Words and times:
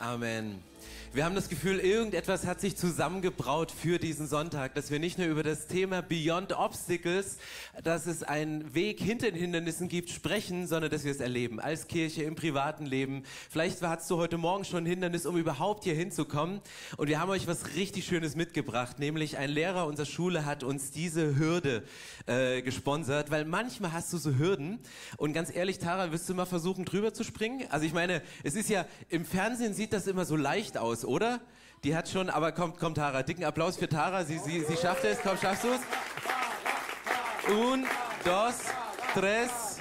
Amen. 0.00 0.62
Wir 1.12 1.24
haben 1.24 1.34
das 1.34 1.48
Gefühl, 1.48 1.80
irgendetwas 1.80 2.46
hat 2.46 2.60
sich 2.60 2.76
zusammengebraut 2.76 3.72
für 3.72 3.98
diesen 3.98 4.28
Sonntag, 4.28 4.76
dass 4.76 4.92
wir 4.92 5.00
nicht 5.00 5.18
nur 5.18 5.26
über 5.26 5.42
das 5.42 5.66
Thema 5.66 6.02
Beyond 6.02 6.52
Obstacles, 6.56 7.38
dass 7.82 8.06
es 8.06 8.22
einen 8.22 8.74
Weg 8.74 9.00
hinter 9.00 9.28
den 9.32 9.40
Hindernissen 9.40 9.88
gibt, 9.88 10.10
sprechen, 10.10 10.68
sondern 10.68 10.88
dass 10.88 11.02
wir 11.02 11.10
es 11.10 11.18
erleben. 11.18 11.58
Als 11.58 11.88
Kirche, 11.88 12.22
im 12.22 12.36
privaten 12.36 12.86
Leben. 12.86 13.24
Vielleicht 13.50 13.82
hattest 13.82 14.08
du 14.08 14.18
heute 14.18 14.38
Morgen 14.38 14.64
schon 14.64 14.84
ein 14.84 14.86
Hindernis, 14.86 15.26
um 15.26 15.36
überhaupt 15.36 15.82
hier 15.82 15.94
hinzukommen. 15.94 16.60
Und 16.96 17.08
wir 17.08 17.18
haben 17.18 17.30
euch 17.30 17.48
was 17.48 17.74
richtig 17.74 18.04
Schönes 18.04 18.36
mitgebracht, 18.36 19.00
nämlich 19.00 19.36
ein 19.36 19.50
Lehrer 19.50 19.86
unserer 19.86 20.06
Schule 20.06 20.44
hat 20.44 20.62
uns 20.62 20.92
diese 20.92 21.36
Hürde 21.36 21.82
äh, 22.26 22.62
gesponsert, 22.62 23.32
weil 23.32 23.46
manchmal 23.46 23.92
hast 23.92 24.12
du 24.12 24.18
so 24.18 24.36
Hürden. 24.36 24.78
Und 25.16 25.32
ganz 25.32 25.52
ehrlich, 25.52 25.80
Tara, 25.80 26.12
wirst 26.12 26.28
du 26.28 26.34
mal 26.34 26.46
versuchen, 26.46 26.84
drüber 26.84 27.12
zu 27.12 27.24
springen? 27.24 27.64
Also 27.70 27.84
ich 27.84 27.92
meine, 27.92 28.22
es 28.44 28.54
ist 28.54 28.68
ja, 28.68 28.86
im 29.08 29.24
Fernsehen 29.24 29.74
sieht 29.74 29.92
das 29.92 30.06
immer 30.06 30.24
so 30.24 30.36
leicht 30.36 30.78
aus 30.78 30.99
aus, 31.00 31.04
oder? 31.04 31.40
Die 31.84 31.96
hat 31.96 32.08
schon, 32.08 32.28
aber 32.28 32.52
kommt, 32.52 32.78
kommt 32.78 32.96
Tara. 32.98 33.22
Dicken 33.22 33.44
Applaus 33.44 33.76
für 33.76 33.88
Tara. 33.88 34.24
Sie, 34.24 34.38
sie, 34.38 34.64
sie 34.64 34.76
schafft 34.76 35.04
es. 35.04 35.18
Komm, 35.22 35.38
schaffst 35.38 35.64
du 35.64 35.68
es? 35.68 35.80
Un, 37.50 37.86
dos, 38.24 38.54
tres. 39.14 39.78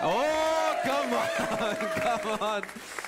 Oh, 0.00 0.22
come 0.82 1.16
on, 1.16 1.76
come 2.00 2.40
on. 2.40 2.62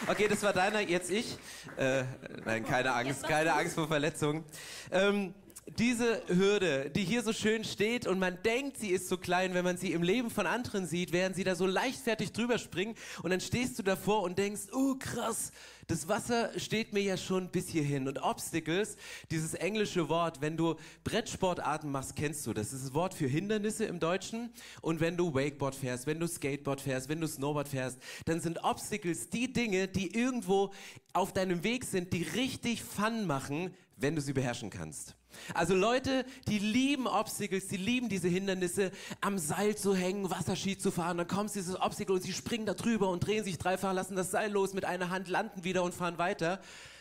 Okay, 0.08 0.26
das 0.28 0.42
war 0.42 0.52
deiner, 0.52 0.80
jetzt 0.80 1.10
ich. 1.10 1.38
Äh, 1.76 2.02
nein, 2.44 2.64
keine 2.66 2.92
Angst, 2.92 3.22
keine 3.22 3.52
Angst 3.54 3.76
vor 3.76 3.86
Verletzungen. 3.86 4.44
Ähm, 4.90 5.32
diese 5.78 6.22
Hürde, 6.28 6.90
die 6.90 7.04
hier 7.04 7.22
so 7.22 7.32
schön 7.32 7.64
steht 7.64 8.06
und 8.06 8.18
man 8.18 8.38
denkt, 8.42 8.78
sie 8.78 8.90
ist 8.90 9.08
so 9.08 9.16
klein, 9.16 9.54
wenn 9.54 9.64
man 9.64 9.76
sie 9.76 9.92
im 9.92 10.02
Leben 10.02 10.30
von 10.30 10.46
anderen 10.46 10.86
sieht, 10.86 11.12
während 11.12 11.36
sie 11.36 11.44
da 11.44 11.54
so 11.54 11.66
leichtfertig 11.66 12.32
drüber 12.32 12.58
springen 12.58 12.94
und 13.22 13.30
dann 13.30 13.40
stehst 13.40 13.78
du 13.78 13.82
davor 13.82 14.22
und 14.22 14.38
denkst, 14.38 14.68
oh 14.72 14.94
krass, 14.98 15.52
das 15.90 16.06
Wasser 16.06 16.52
steht 16.56 16.92
mir 16.92 17.02
ja 17.02 17.16
schon 17.16 17.48
bis 17.50 17.68
hierhin. 17.68 18.06
Und 18.06 18.22
Obstacles, 18.22 18.96
dieses 19.32 19.54
englische 19.54 20.08
Wort, 20.08 20.40
wenn 20.40 20.56
du 20.56 20.76
Brettsportarten 21.02 21.90
machst, 21.90 22.14
kennst 22.14 22.46
du 22.46 22.52
das. 22.52 22.70
Das 22.70 22.74
ist 22.74 22.86
das 22.86 22.94
Wort 22.94 23.12
für 23.12 23.26
Hindernisse 23.26 23.86
im 23.86 23.98
Deutschen. 23.98 24.50
Und 24.82 25.00
wenn 25.00 25.16
du 25.16 25.34
Wakeboard 25.34 25.74
fährst, 25.74 26.06
wenn 26.06 26.20
du 26.20 26.28
Skateboard 26.28 26.80
fährst, 26.80 27.08
wenn 27.08 27.20
du 27.20 27.26
Snowboard 27.26 27.66
fährst, 27.66 27.98
dann 28.24 28.40
sind 28.40 28.62
Obstacles 28.62 29.30
die 29.30 29.52
Dinge, 29.52 29.88
die 29.88 30.14
irgendwo 30.14 30.70
auf 31.12 31.32
deinem 31.32 31.64
Weg 31.64 31.84
sind, 31.84 32.12
die 32.12 32.22
richtig 32.22 32.84
Fun 32.84 33.26
machen, 33.26 33.74
wenn 33.96 34.14
du 34.14 34.20
sie 34.20 34.32
beherrschen 34.32 34.70
kannst. 34.70 35.16
Also 35.54 35.74
Leute, 35.74 36.24
die 36.48 36.58
lieben 36.58 37.06
Obstacles, 37.06 37.68
die 37.68 37.76
lieben 37.76 38.08
diese 38.08 38.28
Hindernisse, 38.28 38.90
am 39.20 39.38
Seil 39.38 39.76
zu 39.76 39.94
hängen, 39.94 40.30
Wasserski 40.30 40.76
zu 40.76 40.90
fahren, 40.90 41.18
dann 41.18 41.28
kommt 41.28 41.54
dieses 41.54 41.80
Obstacle 41.80 42.14
und 42.14 42.22
sie 42.22 42.32
springen 42.32 42.66
da 42.66 42.74
drüber 42.74 43.08
und 43.10 43.26
drehen 43.26 43.44
sich 43.44 43.58
dreifach, 43.58 43.92
lassen 43.92 44.16
das 44.16 44.30
Seil 44.30 44.50
los, 44.50 44.74
mit 44.74 44.84
einer 44.84 45.10
Hand 45.10 45.28
landen 45.28 45.64
wieder 45.64 45.82
und 45.82 45.94
fahren 45.94 46.18
weiter. 46.18 46.60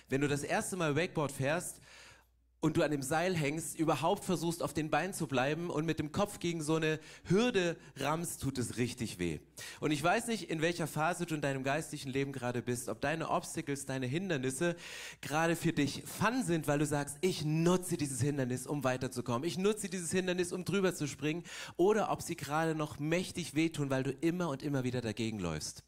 Wenn 0.09 0.21
du 0.21 0.27
das 0.27 0.43
erste 0.43 0.75
Mal 0.75 0.95
Wakeboard 0.95 1.31
fährst, 1.31 1.79
und 2.61 2.75
du 2.75 2.83
an 2.83 2.91
dem 2.91 3.01
Seil 3.01 3.35
hängst, 3.35 3.79
überhaupt 3.79 4.25
versuchst 4.25 4.61
auf 4.61 4.73
den 4.73 4.89
Beinen 4.89 5.13
zu 5.13 5.27
bleiben 5.27 5.69
und 5.69 5.85
mit 5.85 5.99
dem 5.99 6.11
Kopf 6.11 6.39
gegen 6.39 6.61
so 6.61 6.75
eine 6.75 6.99
Hürde 7.23 7.77
rammst, 7.95 8.41
tut 8.41 8.57
es 8.57 8.77
richtig 8.77 9.17
weh. 9.17 9.39
Und 9.79 9.91
ich 9.91 10.03
weiß 10.03 10.27
nicht, 10.27 10.49
in 10.49 10.61
welcher 10.61 10.87
Phase 10.87 11.25
du 11.25 11.35
in 11.35 11.41
deinem 11.41 11.63
geistlichen 11.63 12.11
Leben 12.11 12.33
gerade 12.33 12.61
bist, 12.61 12.89
ob 12.89 12.99
deine 12.99 13.29
Obstacles, 13.29 13.85
deine 13.85 14.07
Hindernisse 14.07 14.75
gerade 15.21 15.55
für 15.55 15.71
dich 15.71 16.03
fun 16.05 16.43
sind, 16.43 16.67
weil 16.67 16.79
du 16.79 16.85
sagst, 16.85 17.17
ich 17.21 17.45
nutze 17.45 17.95
dieses 17.95 18.21
Hindernis, 18.21 18.67
um 18.67 18.83
weiterzukommen. 18.83 19.47
Ich 19.47 19.57
nutze 19.57 19.87
dieses 19.87 20.11
Hindernis, 20.11 20.51
um 20.51 20.65
drüber 20.65 20.93
zu 20.93 21.07
springen, 21.07 21.43
oder 21.77 22.11
ob 22.11 22.21
sie 22.21 22.35
gerade 22.35 22.75
noch 22.75 22.99
mächtig 22.99 23.55
wehtun, 23.55 23.89
weil 23.89 24.03
du 24.03 24.11
immer 24.11 24.49
und 24.49 24.63
immer 24.63 24.83
wieder 24.83 24.99
dagegen 24.99 25.39
läufst. 25.39 25.83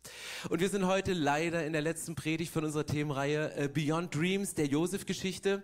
Und 0.49 0.61
wir 0.61 0.69
sind 0.69 0.85
heute 0.85 1.11
leider 1.11 1.65
in 1.65 1.73
der 1.73 1.81
letzten 1.81 2.15
Predigt 2.15 2.53
von 2.53 2.63
unserer 2.63 2.85
Themenreihe 2.85 3.53
äh, 3.55 3.67
Beyond 3.67 4.15
Dreams, 4.15 4.53
der 4.53 4.67
Josef-Geschichte. 4.67 5.63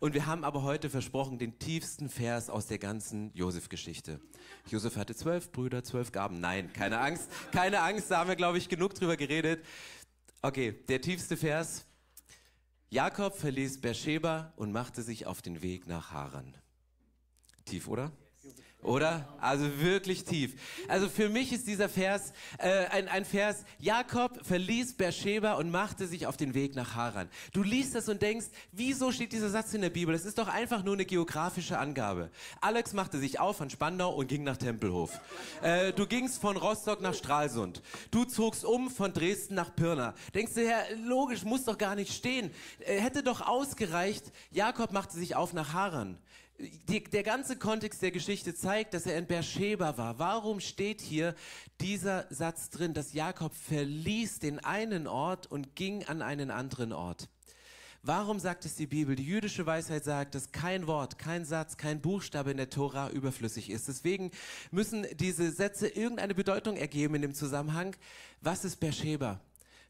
Und 0.00 0.14
wir 0.14 0.26
haben 0.26 0.44
aber 0.48 0.62
heute 0.62 0.88
versprochen 0.88 1.38
den 1.38 1.58
tiefsten 1.58 2.08
Vers 2.08 2.48
aus 2.48 2.66
der 2.66 2.78
ganzen 2.78 3.30
Josef-Geschichte. 3.34 4.18
Josef 4.66 4.96
hatte 4.96 5.14
zwölf 5.14 5.52
Brüder, 5.52 5.84
zwölf 5.84 6.10
Gaben. 6.10 6.40
Nein, 6.40 6.72
keine 6.72 7.00
Angst, 7.00 7.28
keine 7.52 7.82
Angst, 7.82 8.10
da 8.10 8.20
haben 8.20 8.28
wir, 8.28 8.34
glaube 8.34 8.56
ich, 8.56 8.70
genug 8.70 8.94
drüber 8.94 9.18
geredet. 9.18 9.62
Okay, 10.40 10.72
der 10.88 11.02
tiefste 11.02 11.36
Vers. 11.36 11.84
Jakob 12.88 13.36
verließ 13.36 13.82
Beersheba 13.82 14.54
und 14.56 14.72
machte 14.72 15.02
sich 15.02 15.26
auf 15.26 15.42
den 15.42 15.60
Weg 15.60 15.86
nach 15.86 16.12
Haran. 16.12 16.56
Tief, 17.66 17.86
oder? 17.86 18.10
Oder? 18.82 19.28
Also 19.40 19.80
wirklich 19.80 20.24
tief. 20.24 20.54
Also 20.86 21.08
für 21.08 21.28
mich 21.28 21.52
ist 21.52 21.66
dieser 21.66 21.88
Vers 21.88 22.32
äh, 22.58 22.86
ein, 22.86 23.08
ein 23.08 23.24
Vers, 23.24 23.64
Jakob 23.80 24.46
verließ 24.46 24.94
Beersheba 24.94 25.54
und 25.54 25.72
machte 25.72 26.06
sich 26.06 26.28
auf 26.28 26.36
den 26.36 26.54
Weg 26.54 26.76
nach 26.76 26.94
Haran. 26.94 27.28
Du 27.52 27.64
liest 27.64 27.96
das 27.96 28.08
und 28.08 28.22
denkst, 28.22 28.46
wieso 28.70 29.10
steht 29.10 29.32
dieser 29.32 29.50
Satz 29.50 29.74
in 29.74 29.80
der 29.80 29.90
Bibel? 29.90 30.12
Das 30.12 30.24
ist 30.24 30.38
doch 30.38 30.46
einfach 30.46 30.84
nur 30.84 30.94
eine 30.94 31.06
geografische 31.06 31.76
Angabe. 31.76 32.30
Alex 32.60 32.92
machte 32.92 33.18
sich 33.18 33.40
auf 33.40 33.60
an 33.60 33.68
Spandau 33.68 34.14
und 34.14 34.28
ging 34.28 34.44
nach 34.44 34.56
Tempelhof. 34.56 35.10
Äh, 35.60 35.92
du 35.92 36.06
gingst 36.06 36.40
von 36.40 36.56
Rostock 36.56 37.00
nach 37.00 37.14
Stralsund. 37.14 37.82
Du 38.12 38.26
zogst 38.26 38.64
um 38.64 38.90
von 38.90 39.12
Dresden 39.12 39.56
nach 39.56 39.74
Pirna. 39.74 40.14
Denkst 40.34 40.54
du, 40.54 40.64
ja, 40.64 40.78
logisch, 41.04 41.42
muss 41.42 41.64
doch 41.64 41.78
gar 41.78 41.96
nicht 41.96 42.12
stehen. 42.12 42.52
Äh, 42.78 43.00
hätte 43.00 43.24
doch 43.24 43.40
ausgereicht, 43.40 44.30
Jakob 44.52 44.92
machte 44.92 45.16
sich 45.16 45.34
auf 45.34 45.52
nach 45.52 45.72
Haran 45.72 46.16
die, 46.58 47.04
der 47.04 47.22
ganze 47.22 47.56
Kontext 47.56 48.02
der 48.02 48.10
Geschichte 48.10 48.54
zeigt, 48.54 48.94
dass 48.94 49.06
er 49.06 49.16
in 49.16 49.26
Beersheba 49.26 49.96
war. 49.96 50.18
Warum 50.18 50.60
steht 50.60 51.00
hier 51.00 51.34
dieser 51.80 52.26
Satz 52.30 52.70
drin, 52.70 52.94
dass 52.94 53.12
Jakob 53.12 53.54
verließ 53.54 54.40
den 54.40 54.58
einen 54.58 55.06
Ort 55.06 55.46
und 55.46 55.76
ging 55.76 56.04
an 56.04 56.20
einen 56.20 56.50
anderen 56.50 56.92
Ort? 56.92 57.28
Warum 58.02 58.38
sagt 58.38 58.64
es 58.64 58.76
die 58.76 58.86
Bibel? 58.86 59.16
Die 59.16 59.24
jüdische 59.24 59.66
Weisheit 59.66 60.04
sagt, 60.04 60.34
dass 60.34 60.52
kein 60.52 60.86
Wort, 60.86 61.18
kein 61.18 61.44
Satz, 61.44 61.76
kein 61.76 62.00
Buchstabe 62.00 62.50
in 62.50 62.56
der 62.56 62.70
Tora 62.70 63.10
überflüssig 63.10 63.70
ist. 63.70 63.88
Deswegen 63.88 64.30
müssen 64.70 65.06
diese 65.14 65.50
Sätze 65.50 65.88
irgendeine 65.88 66.34
Bedeutung 66.34 66.76
ergeben 66.76 67.16
in 67.16 67.22
dem 67.22 67.34
Zusammenhang. 67.34 67.96
Was 68.40 68.64
ist 68.64 68.76
Beersheba? 68.76 69.40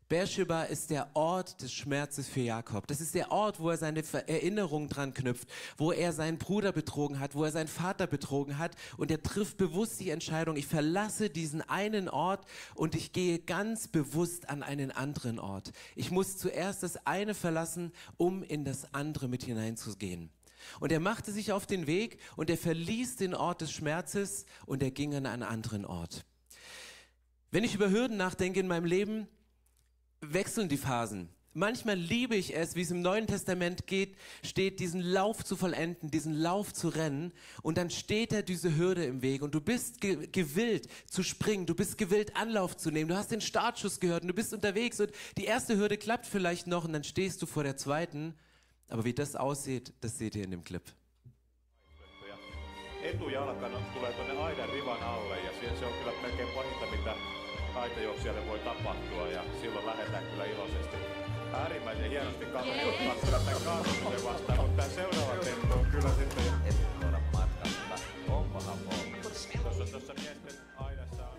Beersheba 0.09 0.63
ist 0.63 0.89
der 0.89 1.15
Ort 1.15 1.61
des 1.61 1.71
Schmerzes 1.71 2.29
für 2.29 2.41
Jakob. 2.41 2.87
Das 2.87 3.03
ist 3.03 3.15
der 3.15 3.31
Ort, 3.31 3.61
wo 3.61 3.69
er 3.69 3.77
seine 3.77 4.03
Erinnerung 4.27 4.89
dran 4.89 5.13
knüpft, 5.13 5.47
wo 5.77 5.93
er 5.93 6.15
seinen 6.15 6.39
Bruder 6.39 6.73
betrogen 6.73 7.21
hat, 7.21 7.35
wo 7.35 7.45
er 7.45 7.53
seinen 7.53 7.69
Vater 7.69 8.07
betrogen 8.07 8.57
hat 8.57 8.75
und 8.97 9.11
er 9.11 9.23
trifft 9.23 9.59
bewusst 9.59 10.01
die 10.01 10.09
Entscheidung, 10.09 10.57
ich 10.57 10.67
verlasse 10.67 11.29
diesen 11.29 11.61
einen 11.61 12.09
Ort 12.09 12.47
und 12.75 12.95
ich 12.95 13.13
gehe 13.13 13.39
ganz 13.39 13.87
bewusst 13.87 14.49
an 14.49 14.63
einen 14.63 14.93
anderen 14.93 15.39
Ort. 15.39 15.73
Ich 15.95 16.11
muss 16.11 16.39
zuerst 16.39 16.83
das 16.83 17.07
eine 17.07 17.35
verlassen, 17.35 17.93
um 18.17 18.43
in 18.43 18.65
das 18.65 18.95
andere 18.95 19.29
mit 19.29 19.43
hineinzugehen. 19.43 20.31
Und 20.81 20.91
er 20.91 21.01
machte 21.01 21.33
sich 21.33 21.53
auf 21.53 21.67
den 21.67 21.87
Weg 21.87 22.19
und 22.35 22.49
er 22.49 22.57
verließ 22.57 23.17
den 23.17 23.35
Ort 23.35 23.61
des 23.61 23.73
Schmerzes 23.73 24.47
und 24.65 24.83
er 24.83 24.91
ging 24.91 25.15
an 25.15 25.27
einen 25.27 25.43
anderen 25.43 25.85
Ort. 25.85 26.25
Wenn 27.51 27.65
ich 27.65 27.75
über 27.75 27.91
Hürden 27.91 28.17
nachdenke 28.17 28.61
in 28.61 28.69
meinem 28.69 28.87
Leben, 28.87 29.29
wechseln 30.21 30.69
die 30.69 30.77
Phasen. 30.77 31.29
Manchmal 31.55 31.97
liebe 31.97 32.37
ich 32.37 32.55
es, 32.55 32.77
wie 32.77 32.83
es 32.83 32.91
im 32.91 33.03
Neuen 33.03 33.27
Testament 33.27 33.87
geht, 33.87 34.17
steht, 34.45 34.79
diesen 34.79 35.01
Lauf 35.01 35.45
zu 35.45 35.57
vollenden, 35.57 36.11
diesen 36.11 36.35
Lauf 36.35 36.73
zu 36.73 36.89
rennen. 36.89 37.33
Und 37.63 37.79
dann 37.79 37.91
steht 37.91 38.33
da 38.33 38.43
diese 38.43 38.77
Hürde 38.77 39.05
im 39.05 39.23
Weg 39.23 39.43
und 39.43 39.55
du 39.55 39.61
bist 39.61 40.01
ge 40.01 40.29
gewillt 40.31 40.89
zu 41.11 41.23
springen, 41.23 41.67
du 41.67 41.75
bist 41.75 41.99
gewillt 41.99 42.37
Anlauf 42.37 42.77
zu 42.77 42.91
nehmen, 42.91 43.09
du 43.09 43.17
hast 43.17 43.33
den 43.33 43.41
Startschuss 43.41 43.99
gehört 43.99 44.23
und 44.23 44.29
du 44.29 44.35
bist 44.35 44.53
unterwegs 44.53 45.01
und 45.01 45.11
die 45.37 45.47
erste 45.47 45.77
Hürde 45.77 45.97
klappt 45.97 46.27
vielleicht 46.27 46.67
noch 46.67 46.85
und 46.85 46.93
dann 46.93 47.03
stehst 47.03 47.43
du 47.43 47.47
vor 47.47 47.65
der 47.65 47.77
zweiten. 47.77 48.35
Aber 48.89 49.05
wie 49.05 49.15
das 49.15 49.35
aussieht, 49.35 49.93
das 50.01 50.17
seht 50.17 50.37
ihr 50.37 50.45
in 50.45 50.51
dem 50.51 50.65
Clip. 50.65 50.83
Etujalka 53.03 53.69
tulee 53.95 54.13
tuonne 54.13 54.45
aidan 54.45 54.71
rivan 54.71 55.03
alle 55.03 55.37
ja 55.45 55.53
se 55.81 55.87
on 55.87 55.93
kyllä 55.93 56.13
melkein 56.23 56.49
pahinta, 56.49 56.87
mitä 56.97 57.15
taitojuoksijalle 57.75 58.47
voi 58.47 58.59
tapahtua 58.59 59.29
ja 59.29 59.45
silloin 59.61 59.87
lähdetään 59.87 60.27
kyllä 60.27 60.45
iloisesti. 60.45 60.97
Äärimmäisen 61.53 62.11
hienosti 62.11 62.47
kaveri 62.47 62.85
ottaa 62.85 63.15
kyllä 63.25 63.39
tämän 63.39 63.63
kaasumisen 63.65 64.25
vastaan, 64.25 64.59
mutta 64.59 64.83
tämä 64.83 64.95
seuraava 64.95 65.45
temppu 65.45 65.75
on 65.75 65.87
kyllä 65.87 66.09
sitten... 66.09 66.45
Et 66.67 67.01
tuoda 67.01 67.21
matkasta, 67.33 67.95
onpahan 68.29 68.79
Tuossa, 69.63 69.85
tuossa 69.91 70.15
miesten 70.15 70.55
aidassa 70.77 71.29
on... 71.29 71.39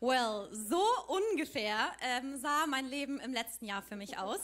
Well, 0.00 0.48
so 0.68 0.80
ungefähr 1.08 1.92
ähm, 2.00 2.36
sah 2.36 2.66
mein 2.68 2.88
Leben 2.88 3.18
im 3.18 3.32
letzten 3.32 3.66
Jahr 3.66 3.82
für 3.82 3.96
mich 3.96 4.16
aus. 4.16 4.40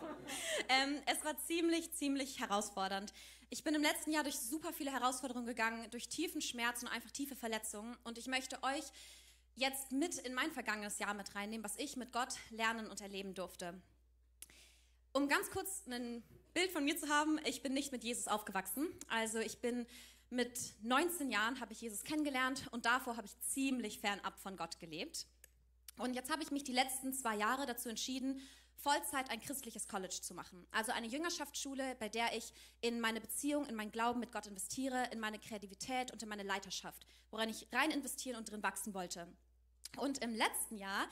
ähm, 0.68 1.02
es 1.04 1.22
war 1.22 1.36
ziemlich, 1.46 1.92
ziemlich 1.92 2.40
herausfordernd. 2.40 3.12
Ich 3.48 3.62
bin 3.62 3.74
im 3.76 3.82
letzten 3.82 4.10
Jahr 4.10 4.24
durch 4.24 4.38
super 4.38 4.72
viele 4.72 4.92
Herausforderungen 4.92 5.46
gegangen, 5.46 5.88
durch 5.90 6.08
tiefen 6.08 6.40
Schmerz 6.40 6.82
und 6.82 6.88
einfach 6.88 7.12
tiefe 7.12 7.36
Verletzungen. 7.36 7.96
Und 8.02 8.18
ich 8.18 8.26
möchte 8.26 8.60
euch 8.64 8.84
jetzt 9.54 9.92
mit 9.92 10.18
in 10.18 10.34
mein 10.34 10.50
vergangenes 10.50 10.98
Jahr 10.98 11.14
mit 11.14 11.32
reinnehmen, 11.36 11.64
was 11.64 11.76
ich 11.78 11.96
mit 11.96 12.12
Gott 12.12 12.34
lernen 12.50 12.88
und 12.90 13.00
erleben 13.00 13.34
durfte. 13.34 13.80
Um 15.12 15.28
ganz 15.28 15.50
kurz 15.50 15.84
ein 15.88 16.24
Bild 16.54 16.72
von 16.72 16.84
mir 16.84 16.98
zu 16.98 17.08
haben, 17.08 17.38
ich 17.44 17.62
bin 17.62 17.72
nicht 17.72 17.92
mit 17.92 18.02
Jesus 18.02 18.26
aufgewachsen. 18.26 18.88
Also 19.08 19.38
ich 19.38 19.58
bin 19.58 19.86
mit 20.28 20.74
19 20.82 21.30
Jahren 21.30 21.60
habe 21.60 21.72
ich 21.72 21.80
Jesus 21.80 22.02
kennengelernt 22.02 22.66
und 22.72 22.84
davor 22.84 23.16
habe 23.16 23.28
ich 23.28 23.40
ziemlich 23.40 24.00
fernab 24.00 24.38
von 24.40 24.56
Gott 24.56 24.80
gelebt. 24.80 25.26
Und 25.98 26.14
jetzt 26.14 26.30
habe 26.30 26.42
ich 26.42 26.50
mich 26.50 26.64
die 26.64 26.72
letzten 26.72 27.14
zwei 27.14 27.36
Jahre 27.36 27.64
dazu 27.64 27.88
entschieden, 27.88 28.42
Vollzeit 28.76 29.30
ein 29.30 29.40
christliches 29.40 29.88
College 29.88 30.18
zu 30.20 30.34
machen. 30.34 30.66
Also 30.70 30.92
eine 30.92 31.06
Jüngerschaftsschule, 31.06 31.96
bei 31.98 32.08
der 32.08 32.36
ich 32.36 32.52
in 32.80 33.00
meine 33.00 33.20
Beziehung, 33.20 33.66
in 33.66 33.74
meinen 33.74 33.90
Glauben 33.90 34.20
mit 34.20 34.32
Gott 34.32 34.46
investiere, 34.46 35.08
in 35.12 35.20
meine 35.20 35.38
Kreativität 35.38 36.12
und 36.12 36.22
in 36.22 36.28
meine 36.28 36.42
Leiterschaft, 36.42 37.06
woran 37.30 37.48
ich 37.48 37.66
rein 37.72 37.90
investieren 37.90 38.36
und 38.36 38.50
drin 38.50 38.62
wachsen 38.62 38.94
wollte. 38.94 39.26
Und 39.96 40.18
im 40.18 40.34
letzten 40.34 40.76
Jahr 40.76 41.08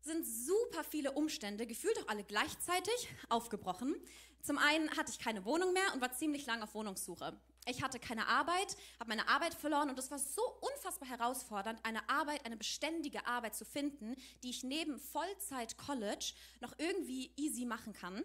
sind 0.00 0.26
super 0.26 0.84
viele 0.84 1.12
Umstände, 1.12 1.66
gefühlt 1.66 1.98
auch 2.00 2.08
alle 2.08 2.24
gleichzeitig, 2.24 3.08
aufgebrochen. 3.28 3.94
Zum 4.42 4.58
einen 4.58 4.90
hatte 4.96 5.10
ich 5.10 5.18
keine 5.18 5.44
Wohnung 5.44 5.72
mehr 5.72 5.92
und 5.94 6.00
war 6.00 6.12
ziemlich 6.12 6.46
lang 6.46 6.62
auf 6.62 6.74
Wohnungssuche. 6.74 7.38
Ich 7.66 7.82
hatte 7.82 7.98
keine 7.98 8.26
Arbeit, 8.26 8.76
habe 8.98 9.10
meine 9.10 9.28
Arbeit 9.28 9.54
verloren 9.54 9.90
und 9.90 9.98
es 9.98 10.10
war 10.10 10.18
so 10.18 10.42
unfassbar 10.60 11.08
herausfordernd, 11.08 11.78
eine 11.84 12.08
Arbeit, 12.08 12.46
eine 12.46 12.56
beständige 12.56 13.26
Arbeit 13.26 13.54
zu 13.54 13.64
finden, 13.64 14.16
die 14.42 14.50
ich 14.50 14.62
neben 14.62 14.98
Vollzeit-College 14.98 16.32
noch 16.60 16.72
irgendwie 16.78 17.32
easy 17.36 17.66
machen 17.66 17.92
kann. 17.92 18.22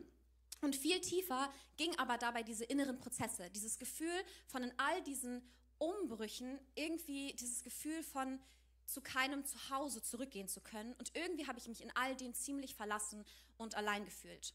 Und 0.61 0.77
viel 0.77 1.01
tiefer 1.01 1.51
ging 1.75 1.93
aber 1.99 2.17
dabei 2.17 2.41
diese 2.41 2.63
inneren 2.63 2.97
Prozesse, 2.97 3.49
dieses 3.49 3.79
Gefühl 3.79 4.23
von 4.47 4.63
in 4.63 4.73
all 4.77 5.01
diesen 5.03 5.41
Umbrüchen, 5.77 6.57
irgendwie 6.75 7.33
dieses 7.33 7.63
Gefühl 7.63 8.01
von 8.01 8.39
zu 8.85 9.01
keinem 9.01 9.43
Zuhause 9.45 10.01
zurückgehen 10.01 10.47
zu 10.47 10.61
können. 10.61 10.93
Und 10.93 11.15
irgendwie 11.15 11.47
habe 11.47 11.59
ich 11.59 11.67
mich 11.67 11.81
in 11.81 11.93
all 11.95 12.15
dem 12.15 12.33
ziemlich 12.33 12.75
verlassen 12.75 13.25
und 13.57 13.75
allein 13.75 14.05
gefühlt. 14.05 14.53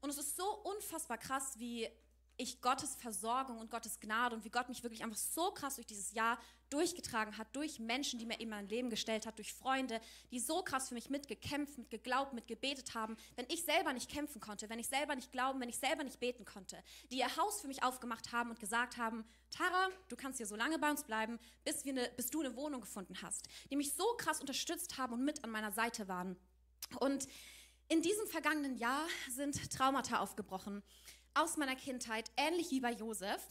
Und 0.00 0.10
es 0.10 0.18
ist 0.18 0.36
so 0.36 0.44
unfassbar 0.64 1.18
krass, 1.18 1.58
wie 1.58 1.88
ich 2.36 2.60
Gottes 2.60 2.96
Versorgung 2.96 3.58
und 3.58 3.70
Gottes 3.70 4.00
Gnade 4.00 4.34
und 4.34 4.44
wie 4.44 4.50
Gott 4.50 4.68
mich 4.68 4.82
wirklich 4.82 5.04
einfach 5.04 5.16
so 5.16 5.52
krass 5.52 5.76
durch 5.76 5.86
dieses 5.86 6.12
Jahr 6.12 6.38
durchgetragen 6.70 7.38
hat, 7.38 7.46
durch 7.54 7.78
Menschen, 7.78 8.18
die 8.18 8.26
mir 8.26 8.40
in 8.40 8.48
mein 8.48 8.68
Leben 8.68 8.90
gestellt 8.90 9.26
hat, 9.26 9.38
durch 9.38 9.52
Freunde, 9.52 10.00
die 10.32 10.40
so 10.40 10.62
krass 10.62 10.88
für 10.88 10.94
mich 10.94 11.10
mitgekämpft, 11.10 11.78
mitgeglaubt, 11.78 12.32
mitgebetet 12.32 12.94
haben, 12.94 13.16
wenn 13.36 13.46
ich 13.48 13.62
selber 13.62 13.92
nicht 13.92 14.10
kämpfen 14.10 14.40
konnte, 14.40 14.68
wenn 14.68 14.80
ich 14.80 14.88
selber 14.88 15.14
nicht 15.14 15.30
glauben, 15.30 15.60
wenn 15.60 15.68
ich 15.68 15.78
selber 15.78 16.02
nicht 16.02 16.18
beten 16.18 16.44
konnte, 16.44 16.82
die 17.12 17.18
ihr 17.18 17.36
Haus 17.36 17.60
für 17.60 17.68
mich 17.68 17.84
aufgemacht 17.84 18.32
haben 18.32 18.50
und 18.50 18.58
gesagt 18.58 18.96
haben, 18.96 19.24
Tara, 19.50 19.88
du 20.08 20.16
kannst 20.16 20.38
hier 20.38 20.46
so 20.46 20.56
lange 20.56 20.78
bei 20.78 20.90
uns 20.90 21.04
bleiben, 21.04 21.38
bis, 21.64 21.84
wir 21.84 21.92
eine, 21.92 22.10
bis 22.16 22.30
du 22.30 22.40
eine 22.40 22.56
Wohnung 22.56 22.80
gefunden 22.80 23.22
hast, 23.22 23.46
die 23.70 23.76
mich 23.76 23.92
so 23.94 24.04
krass 24.18 24.40
unterstützt 24.40 24.98
haben 24.98 25.12
und 25.12 25.24
mit 25.24 25.44
an 25.44 25.50
meiner 25.50 25.70
Seite 25.70 26.08
waren. 26.08 26.36
Und 26.98 27.28
in 27.88 28.02
diesem 28.02 28.26
vergangenen 28.26 28.76
Jahr 28.76 29.06
sind 29.30 29.70
Traumata 29.70 30.18
aufgebrochen 30.18 30.82
aus 31.34 31.56
meiner 31.56 31.76
Kindheit, 31.76 32.30
ähnlich 32.36 32.70
wie 32.70 32.80
bei 32.80 32.92
Josef, 32.92 33.42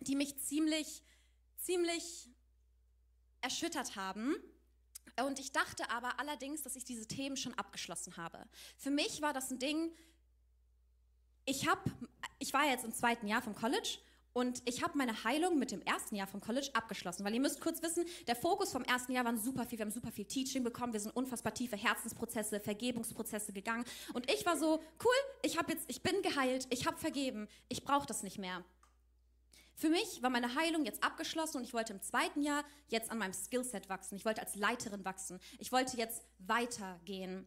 die 0.00 0.14
mich 0.14 0.38
ziemlich, 0.38 1.02
ziemlich 1.58 2.28
erschüttert 3.40 3.96
haben. 3.96 4.34
Und 5.24 5.38
ich 5.38 5.52
dachte 5.52 5.90
aber 5.90 6.20
allerdings, 6.20 6.62
dass 6.62 6.76
ich 6.76 6.84
diese 6.84 7.06
Themen 7.06 7.36
schon 7.36 7.54
abgeschlossen 7.54 8.16
habe. 8.16 8.46
Für 8.76 8.90
mich 8.90 9.22
war 9.22 9.32
das 9.32 9.50
ein 9.50 9.58
Ding, 9.58 9.92
ich, 11.46 11.66
hab, 11.68 11.82
ich 12.38 12.52
war 12.52 12.68
jetzt 12.68 12.84
im 12.84 12.92
zweiten 12.92 13.28
Jahr 13.28 13.40
vom 13.40 13.54
College 13.54 13.98
und 14.36 14.60
ich 14.66 14.82
habe 14.82 14.98
meine 14.98 15.24
Heilung 15.24 15.58
mit 15.58 15.70
dem 15.70 15.80
ersten 15.80 16.14
Jahr 16.14 16.26
vom 16.26 16.42
College 16.42 16.68
abgeschlossen, 16.74 17.24
weil 17.24 17.32
ihr 17.32 17.40
müsst 17.40 17.58
kurz 17.58 17.82
wissen, 17.82 18.04
der 18.26 18.36
Fokus 18.36 18.70
vom 18.70 18.82
ersten 18.82 19.12
Jahr 19.12 19.24
war 19.24 19.34
super 19.38 19.64
viel, 19.64 19.78
wir 19.78 19.86
haben 19.86 19.90
super 19.90 20.12
viel 20.12 20.26
Teaching 20.26 20.62
bekommen, 20.62 20.92
wir 20.92 21.00
sind 21.00 21.16
unfassbar 21.16 21.54
tiefe 21.54 21.78
Herzensprozesse, 21.78 22.60
Vergebungsprozesse 22.60 23.54
gegangen 23.54 23.86
und 24.12 24.30
ich 24.30 24.44
war 24.44 24.58
so, 24.58 24.78
cool, 25.02 25.14
ich 25.42 25.56
habe 25.56 25.72
jetzt 25.72 25.86
ich 25.88 26.02
bin 26.02 26.20
geheilt, 26.20 26.66
ich 26.68 26.86
habe 26.86 26.98
vergeben, 26.98 27.48
ich 27.70 27.82
brauche 27.82 28.06
das 28.06 28.22
nicht 28.22 28.36
mehr. 28.36 28.62
Für 29.74 29.88
mich 29.88 30.22
war 30.22 30.28
meine 30.28 30.54
Heilung 30.54 30.84
jetzt 30.84 31.02
abgeschlossen 31.02 31.56
und 31.56 31.64
ich 31.64 31.72
wollte 31.72 31.94
im 31.94 32.02
zweiten 32.02 32.42
Jahr 32.42 32.62
jetzt 32.88 33.10
an 33.10 33.16
meinem 33.16 33.32
Skillset 33.32 33.88
wachsen. 33.88 34.16
Ich 34.16 34.26
wollte 34.26 34.42
als 34.42 34.54
Leiterin 34.54 35.04
wachsen. 35.06 35.40
Ich 35.58 35.72
wollte 35.72 35.96
jetzt 35.96 36.26
weitergehen. 36.38 37.46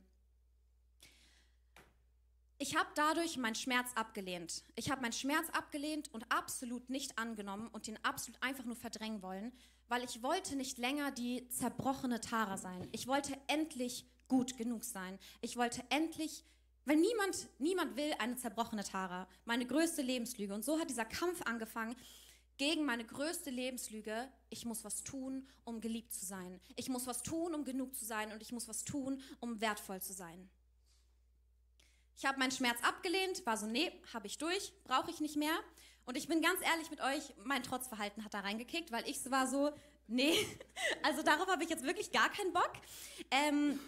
Ich 2.62 2.76
habe 2.76 2.90
dadurch 2.94 3.38
meinen 3.38 3.56
Schmerz 3.56 3.88
abgelehnt. 3.96 4.66
Ich 4.76 4.92
habe 4.92 5.02
meinen 5.02 5.14
Schmerz 5.14 5.50
abgelehnt 5.54 6.14
und 6.14 6.30
absolut 6.30 6.90
nicht 6.90 7.18
angenommen 7.18 7.70
und 7.70 7.88
den 7.88 7.98
absolut 8.04 8.44
einfach 8.44 8.66
nur 8.66 8.76
verdrängen 8.76 9.22
wollen, 9.22 9.54
weil 9.88 10.04
ich 10.04 10.22
wollte 10.22 10.58
nicht 10.58 10.78
länger 10.78 11.12
die 11.12 11.48
zerbrochene 11.48 12.20
Tara 12.20 12.58
sein. 12.58 12.90
Ich 12.92 13.08
wollte 13.08 13.38
endlich 13.48 14.06
gut 14.28 14.58
genug 14.58 14.84
sein. 14.84 15.18
Ich 15.40 15.56
wollte 15.56 15.82
endlich, 15.90 16.44
weil 16.84 16.98
niemand, 16.98 17.48
niemand 17.60 17.96
will 17.96 18.14
eine 18.20 18.36
zerbrochene 18.36 18.84
Tara. 18.84 19.30
Meine 19.46 19.66
größte 19.66 20.02
Lebenslüge. 20.02 20.54
Und 20.54 20.66
so 20.66 20.78
hat 20.82 20.90
dieser 20.90 21.06
Kampf 21.06 21.42
angefangen 21.44 21.96
gegen 22.58 22.84
meine 22.84 23.06
größte 23.06 23.52
Lebenslüge. 23.52 24.28
Ich 24.50 24.66
muss 24.66 24.84
was 24.84 25.06
tun, 25.06 25.48
um 25.64 25.80
geliebt 25.80 26.12
zu 26.12 26.26
sein. 26.26 26.60
Ich 26.76 26.90
muss 26.90 27.08
was 27.08 27.24
tun, 27.24 27.56
um 27.56 27.64
genug 27.64 27.96
zu 27.96 28.04
sein. 28.04 28.34
Und 28.34 28.42
ich 28.42 28.52
muss 28.52 28.68
was 28.68 28.84
tun, 28.84 29.22
um 29.40 29.62
wertvoll 29.62 30.02
zu 30.02 30.12
sein. 30.12 30.50
Ich 32.20 32.26
habe 32.26 32.38
meinen 32.38 32.52
Schmerz 32.52 32.84
abgelehnt, 32.84 33.46
war 33.46 33.56
so, 33.56 33.66
nee, 33.66 33.94
habe 34.14 34.28
ich 34.28 34.38
durch, 34.38 34.74
brauche 34.84 35.10
ich 35.10 35.22
nicht 35.22 35.38
mehr. 35.38 35.58
Und 36.04 36.18
ich 36.18 36.28
bin 36.28 36.42
ganz 36.42 36.60
ehrlich 36.62 36.92
mit 36.92 37.00
euch, 37.00 37.34
mein 37.46 37.64
Trotzverhalten 37.64 38.26
hat 38.26 38.34
da 38.34 38.42
reingekickt, 38.42 38.92
weil 38.92 39.08
ich 39.08 39.32
war 39.32 39.48
so, 39.48 39.72
nee, 40.08 40.34
also 41.04 41.24
darauf 41.24 41.48
habe 41.48 41.64
ich 41.64 41.70
jetzt 41.70 41.86
wirklich 41.86 42.12
gar 42.12 42.30
keinen 42.30 42.52
Bock. 42.52 42.74
Ähm, 43.32 43.80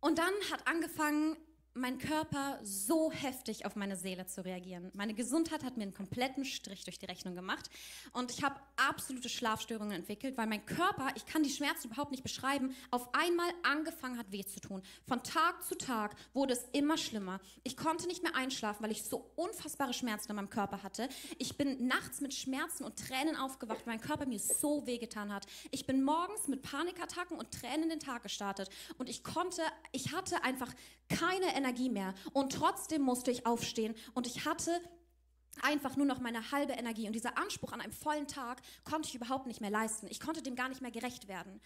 und 0.00 0.18
dann 0.18 0.34
hat 0.50 0.66
angefangen, 0.66 1.36
mein 1.76 1.98
Körper 1.98 2.58
so 2.62 3.12
heftig 3.12 3.66
auf 3.66 3.76
meine 3.76 3.96
Seele 3.96 4.26
zu 4.26 4.44
reagieren. 4.44 4.90
Meine 4.94 5.14
Gesundheit 5.14 5.62
hat 5.62 5.76
mir 5.76 5.82
einen 5.82 5.94
kompletten 5.94 6.44
Strich 6.44 6.84
durch 6.84 6.98
die 6.98 7.06
Rechnung 7.06 7.34
gemacht 7.34 7.70
und 8.12 8.30
ich 8.30 8.42
habe 8.42 8.56
absolute 8.76 9.28
Schlafstörungen 9.28 9.92
entwickelt, 9.92 10.36
weil 10.38 10.46
mein 10.46 10.64
Körper, 10.64 11.08
ich 11.14 11.26
kann 11.26 11.42
die 11.42 11.50
Schmerzen 11.50 11.88
überhaupt 11.88 12.12
nicht 12.12 12.22
beschreiben, 12.22 12.74
auf 12.90 13.14
einmal 13.14 13.48
angefangen 13.62 14.18
hat 14.18 14.32
weh 14.32 14.44
zu 14.44 14.60
tun. 14.60 14.82
Von 15.06 15.22
Tag 15.22 15.62
zu 15.62 15.76
Tag 15.76 16.16
wurde 16.32 16.54
es 16.54 16.64
immer 16.72 16.96
schlimmer. 16.96 17.40
Ich 17.62 17.76
konnte 17.76 18.06
nicht 18.06 18.22
mehr 18.22 18.34
einschlafen, 18.34 18.82
weil 18.82 18.92
ich 18.92 19.02
so 19.02 19.30
unfassbare 19.36 19.92
Schmerzen 19.92 20.30
in 20.30 20.36
meinem 20.36 20.50
Körper 20.50 20.82
hatte. 20.82 21.08
Ich 21.38 21.56
bin 21.58 21.86
nachts 21.86 22.20
mit 22.20 22.32
Schmerzen 22.32 22.84
und 22.84 22.98
Tränen 22.98 23.36
aufgewacht, 23.36 23.80
weil 23.84 23.96
mein 23.96 24.00
Körper 24.00 24.26
mir 24.26 24.38
so 24.38 24.86
wehgetan 24.86 25.32
hat. 25.32 25.46
Ich 25.70 25.86
bin 25.86 26.02
morgens 26.02 26.48
mit 26.48 26.62
Panikattacken 26.62 27.38
und 27.38 27.50
Tränen 27.52 27.90
den 27.90 28.00
Tag 28.00 28.22
gestartet 28.22 28.70
und 28.96 29.10
ich 29.10 29.22
konnte, 29.22 29.62
ich 29.92 30.12
hatte 30.12 30.42
einfach 30.42 30.72
keine 31.08 31.54
Energie 31.54 31.65
mehr. 31.90 32.14
Und 32.32 32.52
trotzdem 32.52 33.02
musste 33.02 33.30
ich 33.30 33.46
aufstehen 33.46 33.94
und 34.14 34.26
ich 34.26 34.44
hatte 34.44 34.80
einfach 35.62 35.96
nur 35.96 36.06
noch 36.06 36.20
meine 36.20 36.50
halbe 36.52 36.72
Energie. 36.72 37.06
Und 37.06 37.14
dieser 37.14 37.38
Anspruch 37.38 37.72
an 37.72 37.80
einem 37.80 37.92
vollen 37.92 38.26
Tag 38.26 38.60
konnte 38.84 39.08
ich 39.08 39.14
überhaupt 39.14 39.46
nicht 39.46 39.60
mehr 39.60 39.70
leisten. 39.70 40.06
Ich 40.10 40.20
konnte 40.20 40.42
dem 40.42 40.54
gar 40.54 40.68
nicht 40.68 40.82
mehr 40.82 40.90
gerecht 40.90 41.28
werden. 41.28 41.60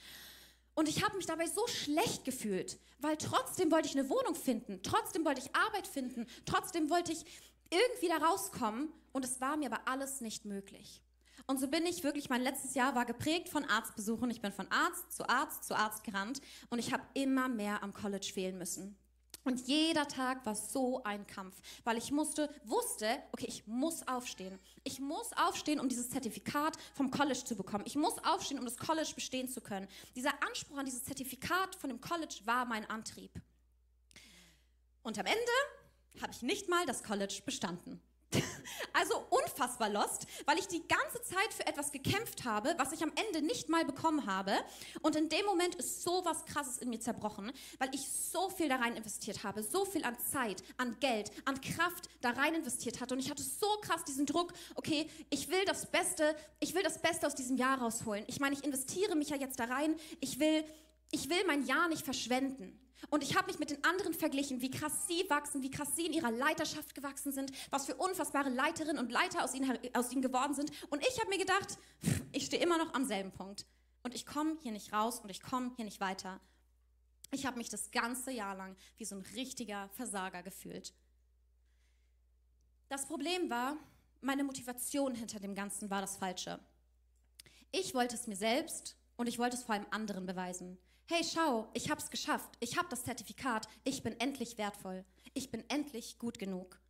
Und 0.74 0.88
ich 0.88 1.04
habe 1.04 1.16
mich 1.16 1.26
dabei 1.26 1.46
so 1.46 1.66
schlecht 1.66 2.24
gefühlt, 2.24 2.78
weil 3.00 3.16
trotzdem 3.16 3.70
wollte 3.70 3.88
ich 3.88 3.98
eine 3.98 4.08
Wohnung 4.08 4.34
finden, 4.34 4.80
trotzdem 4.82 5.24
wollte 5.24 5.40
ich 5.40 5.54
Arbeit 5.54 5.86
finden, 5.86 6.26
trotzdem 6.46 6.88
wollte 6.90 7.12
ich 7.12 7.24
irgendwie 7.70 8.08
da 8.08 8.16
rauskommen 8.16 8.88
und 9.12 9.24
es 9.24 9.40
war 9.40 9.56
mir 9.56 9.72
aber 9.72 9.88
alles 9.88 10.20
nicht 10.20 10.44
möglich. 10.44 11.02
Und 11.46 11.58
so 11.58 11.66
bin 11.66 11.84
ich 11.84 12.04
wirklich, 12.04 12.30
mein 12.30 12.42
letztes 12.42 12.74
Jahr 12.74 12.94
war 12.94 13.04
geprägt 13.04 13.48
von 13.48 13.64
Arztbesuchen. 13.64 14.30
Ich 14.30 14.40
bin 14.40 14.52
von 14.52 14.70
Arzt 14.70 15.12
zu 15.12 15.28
Arzt 15.28 15.64
zu 15.64 15.74
Arzt 15.74 16.04
gerannt 16.04 16.40
und 16.68 16.78
ich 16.78 16.92
habe 16.92 17.02
immer 17.14 17.48
mehr 17.48 17.82
am 17.82 17.92
College 17.92 18.30
fehlen 18.32 18.56
müssen. 18.56 18.96
Und 19.42 19.66
jeder 19.66 20.06
Tag 20.06 20.44
war 20.44 20.54
so 20.54 21.02
ein 21.02 21.26
Kampf, 21.26 21.60
weil 21.84 21.96
ich 21.96 22.10
musste, 22.12 22.50
wusste, 22.64 23.22
okay, 23.32 23.46
ich 23.48 23.66
muss 23.66 24.06
aufstehen. 24.06 24.58
Ich 24.84 25.00
muss 25.00 25.32
aufstehen, 25.32 25.80
um 25.80 25.88
dieses 25.88 26.10
Zertifikat 26.10 26.76
vom 26.94 27.10
College 27.10 27.42
zu 27.44 27.56
bekommen. 27.56 27.84
Ich 27.86 27.96
muss 27.96 28.18
aufstehen, 28.24 28.58
um 28.58 28.66
das 28.66 28.76
College 28.76 29.12
bestehen 29.14 29.48
zu 29.48 29.60
können. 29.62 29.88
Dieser 30.14 30.32
Anspruch 30.46 30.76
an 30.76 30.84
dieses 30.84 31.04
Zertifikat 31.04 31.74
von 31.76 31.88
dem 31.88 32.00
College 32.00 32.40
war 32.44 32.66
mein 32.66 32.88
Antrieb. 32.90 33.32
Und 35.02 35.18
am 35.18 35.26
Ende 35.26 36.20
habe 36.20 36.32
ich 36.32 36.42
nicht 36.42 36.68
mal 36.68 36.84
das 36.84 37.02
College 37.02 37.40
bestanden. 37.44 38.00
Also 38.92 39.24
unfassbar 39.30 39.88
lost, 39.88 40.26
weil 40.46 40.58
ich 40.58 40.66
die 40.66 40.86
ganze 40.86 41.22
Zeit 41.22 41.52
für 41.54 41.66
etwas 41.66 41.92
gekämpft 41.92 42.44
habe, 42.44 42.74
was 42.76 42.92
ich 42.92 43.02
am 43.02 43.12
Ende 43.26 43.44
nicht 43.44 43.68
mal 43.68 43.84
bekommen 43.84 44.26
habe. 44.26 44.52
Und 45.02 45.16
in 45.16 45.28
dem 45.28 45.46
Moment 45.46 45.74
ist 45.76 46.02
so 46.02 46.24
was 46.24 46.44
Krasses 46.44 46.78
in 46.78 46.90
mir 46.90 47.00
zerbrochen, 47.00 47.52
weil 47.78 47.94
ich 47.94 48.10
so 48.10 48.48
viel 48.48 48.68
da 48.68 48.76
rein 48.76 48.96
investiert 48.96 49.44
habe, 49.44 49.62
so 49.62 49.84
viel 49.84 50.04
an 50.04 50.16
Zeit, 50.18 50.62
an 50.76 50.96
Geld, 50.98 51.30
an 51.44 51.60
Kraft 51.60 52.08
da 52.20 52.30
rein 52.30 52.54
investiert 52.54 53.00
hatte. 53.00 53.14
Und 53.14 53.20
ich 53.20 53.30
hatte 53.30 53.42
so 53.42 53.66
krass 53.82 54.04
diesen 54.04 54.26
Druck, 54.26 54.52
okay, 54.74 55.08
ich 55.30 55.48
will 55.48 55.64
das 55.66 55.86
Beste, 55.86 56.34
ich 56.58 56.74
will 56.74 56.82
das 56.82 57.00
Beste 57.00 57.26
aus 57.26 57.34
diesem 57.34 57.56
Jahr 57.56 57.78
rausholen. 57.78 58.24
Ich 58.26 58.40
meine, 58.40 58.54
ich 58.54 58.64
investiere 58.64 59.14
mich 59.14 59.28
ja 59.28 59.36
jetzt 59.36 59.60
da 59.60 59.64
rein. 59.64 59.94
Ich 60.20 60.40
will, 60.40 60.64
ich 61.10 61.28
will 61.28 61.44
mein 61.46 61.64
Jahr 61.64 61.88
nicht 61.88 62.04
verschwenden. 62.04 62.78
Und 63.08 63.22
ich 63.22 63.36
habe 63.36 63.46
mich 63.46 63.58
mit 63.58 63.70
den 63.70 63.82
anderen 63.82 64.12
verglichen, 64.12 64.60
wie 64.60 64.70
krass 64.70 65.06
sie 65.06 65.24
wachsen, 65.30 65.62
wie 65.62 65.70
krass 65.70 65.96
sie 65.96 66.06
in 66.06 66.12
ihrer 66.12 66.30
Leiterschaft 66.30 66.94
gewachsen 66.94 67.32
sind, 67.32 67.50
was 67.70 67.86
für 67.86 67.94
unfassbare 67.94 68.50
Leiterinnen 68.50 68.98
und 68.98 69.10
Leiter 69.10 69.42
aus 69.42 69.54
ihnen, 69.54 69.78
aus 69.94 70.12
ihnen 70.12 70.22
geworden 70.22 70.54
sind. 70.54 70.70
Und 70.90 71.04
ich 71.06 71.18
habe 71.18 71.30
mir 71.30 71.38
gedacht, 71.38 71.78
ich 72.32 72.46
stehe 72.46 72.62
immer 72.62 72.78
noch 72.78 72.92
am 72.92 73.06
selben 73.06 73.32
Punkt. 73.32 73.66
Und 74.02 74.14
ich 74.14 74.26
komme 74.26 74.56
hier 74.62 74.72
nicht 74.72 74.92
raus 74.92 75.20
und 75.20 75.30
ich 75.30 75.40
komme 75.40 75.72
hier 75.76 75.84
nicht 75.84 76.00
weiter. 76.00 76.40
Ich 77.30 77.46
habe 77.46 77.58
mich 77.58 77.68
das 77.68 77.90
ganze 77.90 78.32
Jahr 78.32 78.54
lang 78.54 78.76
wie 78.96 79.04
so 79.04 79.14
ein 79.16 79.22
richtiger 79.34 79.88
Versager 79.90 80.42
gefühlt. 80.42 80.92
Das 82.88 83.06
Problem 83.06 83.48
war, 83.50 83.76
meine 84.20 84.44
Motivation 84.44 85.14
hinter 85.14 85.38
dem 85.38 85.54
Ganzen 85.54 85.90
war 85.90 86.00
das 86.00 86.16
Falsche. 86.16 86.58
Ich 87.72 87.94
wollte 87.94 88.16
es 88.16 88.26
mir 88.26 88.36
selbst 88.36 88.96
und 89.16 89.28
ich 89.28 89.38
wollte 89.38 89.56
es 89.56 89.62
vor 89.62 89.74
allem 89.74 89.86
anderen 89.90 90.26
beweisen 90.26 90.76
hey, 91.10 91.24
schau, 91.24 91.68
ich 91.74 91.90
habe 91.90 92.00
es 92.00 92.08
geschafft, 92.08 92.56
ich 92.60 92.78
habe 92.78 92.88
das 92.88 93.02
Zertifikat, 93.02 93.66
ich 93.82 94.02
bin 94.02 94.18
endlich 94.20 94.56
wertvoll, 94.58 95.04
ich 95.34 95.50
bin 95.50 95.68
endlich 95.68 96.18
gut 96.18 96.38
genug. 96.38 96.80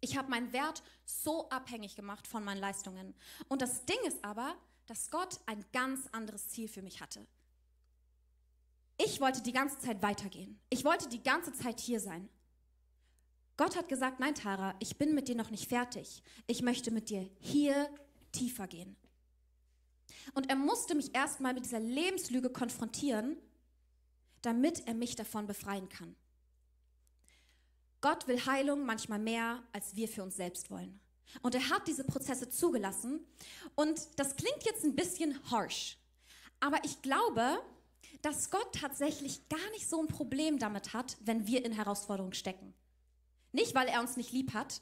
Ich 0.00 0.16
habe 0.18 0.28
meinen 0.28 0.52
Wert 0.52 0.82
so 1.04 1.48
abhängig 1.50 1.94
gemacht 1.94 2.26
von 2.26 2.42
meinen 2.42 2.58
Leistungen. 2.58 3.14
Und 3.48 3.62
das 3.62 3.84
Ding 3.84 4.00
ist 4.04 4.24
aber, 4.24 4.56
dass 4.86 5.12
Gott 5.12 5.38
ein 5.46 5.64
ganz 5.72 6.08
anderes 6.10 6.48
Ziel 6.48 6.66
für 6.66 6.82
mich 6.82 7.00
hatte. 7.00 7.24
Ich 8.98 9.20
wollte 9.20 9.40
die 9.42 9.52
ganze 9.52 9.78
Zeit 9.78 10.02
weitergehen. 10.02 10.58
Ich 10.70 10.84
wollte 10.84 11.08
die 11.08 11.22
ganze 11.22 11.52
Zeit 11.52 11.78
hier 11.78 12.00
sein. 12.00 12.28
Gott 13.56 13.76
hat 13.76 13.88
gesagt, 13.88 14.18
nein, 14.18 14.34
Tara, 14.34 14.74
ich 14.80 14.96
bin 14.98 15.14
mit 15.14 15.28
dir 15.28 15.36
noch 15.36 15.50
nicht 15.50 15.68
fertig. 15.68 16.24
Ich 16.48 16.62
möchte 16.62 16.90
mit 16.90 17.08
dir 17.08 17.30
hier 17.38 17.88
tiefer 18.32 18.66
gehen. 18.66 18.96
Und 20.34 20.48
er 20.48 20.56
musste 20.56 20.94
mich 20.94 21.14
erstmal 21.14 21.54
mit 21.54 21.64
dieser 21.64 21.80
Lebenslüge 21.80 22.50
konfrontieren, 22.50 23.36
damit 24.42 24.86
er 24.86 24.94
mich 24.94 25.16
davon 25.16 25.46
befreien 25.46 25.88
kann. 25.88 26.14
Gott 28.00 28.26
will 28.26 28.44
Heilung 28.44 28.84
manchmal 28.84 29.20
mehr, 29.20 29.62
als 29.72 29.94
wir 29.94 30.08
für 30.08 30.22
uns 30.22 30.36
selbst 30.36 30.70
wollen. 30.70 31.00
Und 31.40 31.54
er 31.54 31.70
hat 31.70 31.86
diese 31.86 32.04
Prozesse 32.04 32.50
zugelassen. 32.50 33.24
Und 33.74 34.00
das 34.16 34.36
klingt 34.36 34.64
jetzt 34.64 34.84
ein 34.84 34.96
bisschen 34.96 35.38
harsh. 35.50 35.96
Aber 36.60 36.84
ich 36.84 37.00
glaube, 37.00 37.62
dass 38.20 38.50
Gott 38.50 38.74
tatsächlich 38.74 39.48
gar 39.48 39.70
nicht 39.70 39.88
so 39.88 40.00
ein 40.00 40.08
Problem 40.08 40.58
damit 40.58 40.92
hat, 40.92 41.16
wenn 41.20 41.46
wir 41.46 41.64
in 41.64 41.72
Herausforderungen 41.72 42.34
stecken. 42.34 42.74
Nicht, 43.52 43.74
weil 43.74 43.88
er 43.88 44.00
uns 44.00 44.16
nicht 44.16 44.32
lieb 44.32 44.52
hat, 44.52 44.80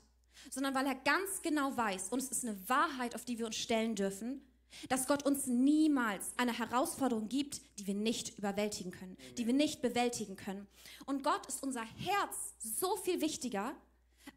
sondern 0.50 0.74
weil 0.74 0.86
er 0.86 0.94
ganz 0.94 1.42
genau 1.42 1.76
weiß, 1.76 2.08
und 2.08 2.20
es 2.20 2.30
ist 2.30 2.44
eine 2.44 2.68
Wahrheit, 2.68 3.14
auf 3.14 3.24
die 3.24 3.38
wir 3.38 3.46
uns 3.46 3.56
stellen 3.56 3.94
dürfen, 3.94 4.42
dass 4.88 5.06
Gott 5.06 5.24
uns 5.24 5.46
niemals 5.46 6.32
eine 6.36 6.56
Herausforderung 6.56 7.28
gibt, 7.28 7.60
die 7.78 7.86
wir 7.86 7.94
nicht 7.94 8.38
überwältigen 8.38 8.90
können, 8.90 9.16
die 9.38 9.46
wir 9.46 9.54
nicht 9.54 9.82
bewältigen 9.82 10.36
können. 10.36 10.66
Und 11.06 11.22
Gott 11.22 11.46
ist 11.46 11.62
unser 11.62 11.82
Herz 11.82 12.54
so 12.58 12.96
viel 12.96 13.20
wichtiger, 13.20 13.74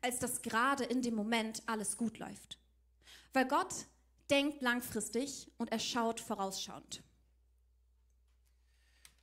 als 0.02 0.20
dass 0.20 0.42
gerade 0.42 0.84
in 0.84 1.02
dem 1.02 1.16
Moment 1.16 1.64
alles 1.66 1.98
gut 1.98 2.20
läuft. 2.20 2.60
Weil 3.34 3.48
Gott 3.48 3.74
denkt 4.30 4.62
langfristig 4.62 5.52
und 5.58 5.72
er 5.72 5.80
schaut 5.80 6.20
vorausschauend. 6.20 7.04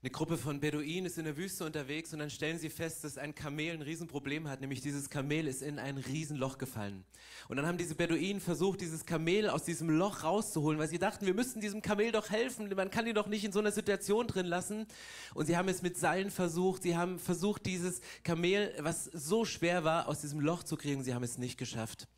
Eine 0.02 0.12
Gruppe 0.12 0.38
von 0.38 0.60
Beduinen 0.60 1.04
ist 1.04 1.18
in 1.18 1.26
der 1.26 1.36
Wüste 1.36 1.62
unterwegs 1.62 2.10
und 2.14 2.20
dann 2.20 2.30
stellen 2.30 2.58
sie 2.58 2.70
fest, 2.70 3.04
dass 3.04 3.18
ein 3.18 3.34
Kamel 3.34 3.74
ein 3.74 3.82
Riesenproblem 3.82 4.48
hat, 4.48 4.62
nämlich 4.62 4.80
dieses 4.80 5.10
Kamel 5.10 5.46
ist 5.46 5.60
in 5.60 5.78
ein 5.78 5.98
Riesenloch 5.98 6.56
gefallen. 6.56 7.04
Und 7.48 7.58
dann 7.58 7.66
haben 7.66 7.76
diese 7.76 7.94
Beduinen 7.94 8.40
versucht, 8.40 8.80
dieses 8.80 9.04
Kamel 9.04 9.50
aus 9.50 9.64
diesem 9.64 9.90
Loch 9.90 10.22
rauszuholen, 10.22 10.78
weil 10.78 10.88
sie 10.88 10.98
dachten, 10.98 11.26
wir 11.26 11.34
müssten 11.34 11.60
diesem 11.60 11.82
Kamel 11.82 12.12
doch 12.12 12.30
helfen, 12.30 12.74
man 12.74 12.90
kann 12.90 13.06
ihn 13.06 13.14
doch 13.14 13.26
nicht 13.26 13.44
in 13.44 13.52
so 13.52 13.58
einer 13.58 13.72
Situation 13.72 14.26
drin 14.26 14.46
lassen. 14.46 14.86
Und 15.34 15.44
sie 15.44 15.58
haben 15.58 15.68
es 15.68 15.82
mit 15.82 15.98
Seilen 15.98 16.30
versucht, 16.30 16.82
sie 16.82 16.96
haben 16.96 17.18
versucht, 17.18 17.66
dieses 17.66 18.00
Kamel, 18.24 18.72
was 18.78 19.04
so 19.04 19.44
schwer 19.44 19.84
war, 19.84 20.08
aus 20.08 20.22
diesem 20.22 20.40
Loch 20.40 20.62
zu 20.62 20.78
kriegen, 20.78 21.04
sie 21.04 21.12
haben 21.12 21.24
es 21.24 21.36
nicht 21.36 21.58
geschafft. 21.58 22.08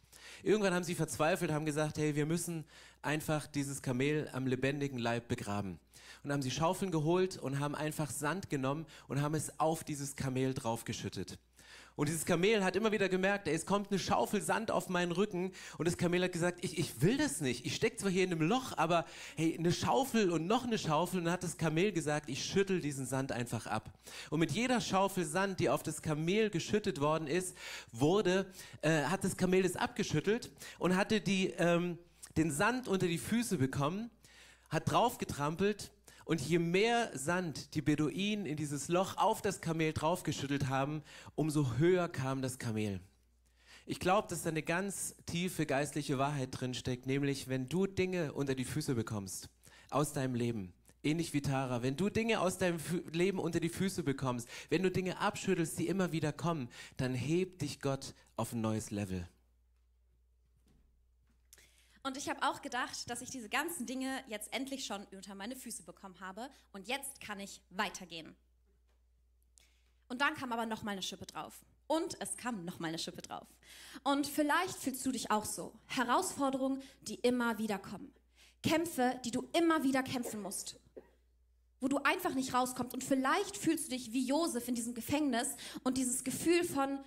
Irgendwann 0.45 0.73
haben 0.73 0.85
sie 0.85 0.95
verzweifelt, 0.95 1.51
haben 1.51 1.67
gesagt, 1.67 1.99
hey, 1.99 2.15
wir 2.15 2.27
müssen 2.27 2.65
einfach 3.03 3.49
dieses 3.49 3.83
Kamel 3.83 4.31
am 4.33 4.47
lebendigen 4.47 4.99
Leib 4.99 5.27
begraben 5.27 5.81
und 6.23 6.33
haben 6.33 6.43
sie 6.43 6.51
Schaufeln 6.51 6.91
geholt 6.91 7.37
und 7.37 7.61
haben 7.61 7.75
einfach 7.75 8.11
Sand 8.11 8.51
genommen 8.51 8.87
und 9.09 9.23
haben 9.23 9.35
es 9.35 9.59
auf 9.59 9.85
dieses 9.85 10.17
Kamel 10.17 10.55
draufgeschüttet. 10.55 11.39
Und 11.95 12.09
dieses 12.09 12.25
Kamel 12.25 12.65
hat 12.65 12.75
immer 12.75 12.91
wieder 12.91 13.09
gemerkt, 13.11 13.47
ey, 13.49 13.55
es 13.55 13.67
kommt 13.67 13.91
eine 13.91 13.99
Schaufel 13.99 14.41
Sand 14.41 14.71
auf 14.71 14.89
meinen 14.89 15.13
Rücken. 15.13 15.53
Und 15.77 15.87
das 15.87 15.99
Kamel 15.99 16.25
hat 16.25 16.33
gesagt, 16.33 16.65
ich, 16.65 16.79
ich 16.79 17.03
will 17.03 17.19
das 17.19 17.43
nicht. 17.43 17.67
Ich 17.67 17.77
stecke 17.77 17.97
zwar 17.97 18.11
hier 18.11 18.25
in 18.25 18.33
einem 18.33 18.49
Loch, 18.49 18.73
aber 18.79 19.05
hey, 19.37 19.57
eine 19.59 19.73
Schaufel 19.73 20.31
und 20.31 20.47
noch 20.47 20.65
eine 20.65 20.79
Schaufel. 20.79 21.19
Und 21.19 21.27
dann 21.27 21.35
hat 21.35 21.43
das 21.43 21.59
Kamel 21.59 21.93
gesagt, 21.93 22.31
ich 22.31 22.45
schüttel 22.45 22.81
diesen 22.81 23.05
Sand 23.05 23.31
einfach 23.31 23.67
ab. 23.67 23.91
Und 24.31 24.41
mit 24.41 24.53
jeder 24.53 24.81
Schaufel 24.81 25.27
Sand, 25.27 25.61
die 25.61 25.69
auf 25.69 25.83
das 25.83 26.01
Kamel 26.01 26.49
geschüttet 26.49 27.01
worden 27.01 27.29
ist, 27.29 27.55
wurde, 27.93 28.47
äh, 28.81 29.03
hat 29.05 29.23
das 29.23 29.37
Kamel 29.37 29.63
das 29.63 29.77
abgeschüttelt 29.77 30.51
und 30.79 30.97
hatte 30.97 31.21
die, 31.21 31.49
ähm, 31.59 31.99
den 32.39 32.51
Sand 32.51 32.89
unter 32.89 33.07
die 33.07 33.19
Füße 33.19 33.59
bekommen, 33.59 34.11
hat 34.71 34.91
draufgetrampelt 34.91 35.91
und 36.25 36.41
je 36.41 36.59
mehr 36.59 37.11
Sand 37.15 37.75
die 37.75 37.83
Beduinen 37.83 38.47
in 38.47 38.57
dieses 38.57 38.89
Loch 38.89 39.17
auf 39.17 39.43
das 39.43 39.61
Kamel 39.61 39.93
draufgeschüttelt 39.93 40.69
haben, 40.69 41.03
umso 41.35 41.77
höher 41.77 42.09
kam 42.09 42.43
das 42.43 42.59
Kamel. 42.59 43.01
Ich 43.85 43.99
glaube, 43.99 44.29
dass 44.29 44.43
da 44.43 44.51
eine 44.51 44.63
ganz 44.63 45.17
tiefe 45.27 45.67
geistliche 45.67 46.17
Wahrheit 46.19 46.51
drin 46.53 46.75
steckt, 46.75 47.07
nämlich 47.07 47.49
wenn 47.49 47.69
du 47.69 47.87
Dinge 47.87 48.33
unter 48.33 48.55
die 48.55 48.65
Füße 48.65 48.95
bekommst 48.95 49.49
aus 49.91 50.13
deinem 50.13 50.35
Leben, 50.35 50.73
ähnlich 51.03 51.33
wie 51.33 51.43
Tara, 51.43 51.83
wenn 51.83 51.97
du 51.97 52.09
Dinge 52.09 52.41
aus 52.41 52.59
deinem 52.59 52.79
Fü 52.79 53.03
Leben 53.11 53.39
unter 53.39 53.59
die 53.59 53.69
Füße 53.69 54.05
bekommst, 54.05 54.49
wenn 54.71 54.83
du 54.83 54.91
Dinge 54.91 55.19
abschüttelst, 55.19 55.79
die 55.79 55.89
immer 55.89 56.13
wieder 56.13 56.33
kommen, 56.33 56.69
dann 56.97 57.15
hebt 57.15 57.63
dich 57.63 57.81
Gott 57.81 58.15
auf 58.37 58.53
ein 58.53 58.61
neues 58.61 58.91
Level. 58.91 59.29
Und 62.03 62.17
ich 62.17 62.29
habe 62.29 62.43
auch 62.43 62.63
gedacht, 62.63 63.09
dass 63.09 63.23
ich 63.23 63.31
diese 63.31 63.49
ganzen 63.49 63.87
Dinge 63.87 64.25
jetzt 64.27 64.53
endlich 64.53 64.85
schon 64.85 65.05
unter 65.13 65.35
meine 65.35 65.55
Füße 65.55 65.85
bekommen 65.85 66.19
habe 66.21 66.51
und 66.73 66.89
jetzt 66.89 67.21
kann 67.21 67.39
ich 67.39 67.63
weitergehen. 67.71 68.35
Und 70.09 70.21
dann 70.21 70.35
kam 70.35 70.53
aber 70.53 70.67
noch 70.67 70.83
mal 70.83 70.93
eine 70.93 71.03
Schippe 71.03 71.27
drauf. 71.27 71.65
Und 71.87 72.21
es 72.21 72.37
kam 72.37 72.65
noch 72.65 72.79
mal 72.79 72.89
eine 72.89 72.99
Schippe 72.99 73.23
drauf. 73.23 73.47
Und 74.03 74.27
vielleicht 74.27 74.75
fühlst 74.75 75.05
du 75.07 75.13
dich 75.13 75.31
auch 75.31 75.45
so. 75.45 75.73
Herausforderungen, 75.87 76.83
die 77.03 77.17
immer 77.17 77.59
wieder 77.59 77.79
kommen. 77.79 78.13
Kämpfe, 78.63 79.21
die 79.25 79.31
du 79.31 79.49
immer 79.53 79.83
wieder 79.83 80.03
kämpfen 80.03 80.43
musst. 80.43 80.79
Wo 81.81 81.89
du 81.89 81.99
einfach 81.99 82.35
nicht 82.35 82.55
rauskommst. 82.55 82.95
Und 82.95 83.05
vielleicht 83.05 83.57
fühlst 83.57 83.87
du 83.87 83.91
dich 83.91 84.13
wie 84.13 84.27
Josef 84.27 84.69
in 84.69 84.75
diesem 84.75 84.95
Gefängnis 84.95 85.57
und 85.83 85.97
dieses 85.99 86.25
Gefühl 86.25 86.65
von, 86.65 86.99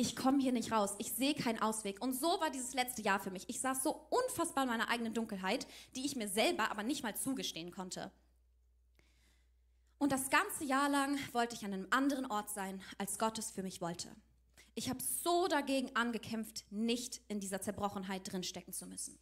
ich 0.00 0.14
komme 0.14 0.40
hier 0.40 0.52
nicht 0.52 0.70
raus, 0.70 0.94
ich 0.98 1.12
sehe 1.12 1.34
keinen 1.34 1.58
Ausweg. 1.58 2.00
Und 2.00 2.14
so 2.14 2.28
war 2.40 2.50
dieses 2.50 2.72
letzte 2.72 3.02
Jahr 3.02 3.18
für 3.18 3.32
mich. 3.32 3.48
Ich 3.48 3.60
saß 3.60 3.82
so 3.82 4.06
unfassbar 4.10 4.62
in 4.62 4.70
meiner 4.70 4.88
eigenen 4.88 5.12
Dunkelheit, 5.12 5.66
die 5.96 6.06
ich 6.06 6.14
mir 6.14 6.28
selber 6.28 6.70
aber 6.70 6.84
nicht 6.84 7.02
mal 7.02 7.16
zugestehen 7.16 7.72
konnte. 7.72 8.12
Und 9.98 10.12
das 10.12 10.30
ganze 10.30 10.64
Jahr 10.64 10.88
lang 10.88 11.18
wollte 11.32 11.56
ich 11.56 11.64
an 11.64 11.72
einem 11.72 11.88
anderen 11.90 12.26
Ort 12.26 12.48
sein, 12.48 12.80
als 12.96 13.18
Gott 13.18 13.38
es 13.38 13.50
für 13.50 13.64
mich 13.64 13.80
wollte. 13.80 14.08
Ich 14.76 14.88
habe 14.88 15.02
so 15.02 15.48
dagegen 15.48 15.96
angekämpft, 15.96 16.64
nicht 16.70 17.20
in 17.26 17.40
dieser 17.40 17.60
Zerbrochenheit 17.60 18.30
drinstecken 18.30 18.72
zu 18.72 18.86
müssen. 18.86 19.18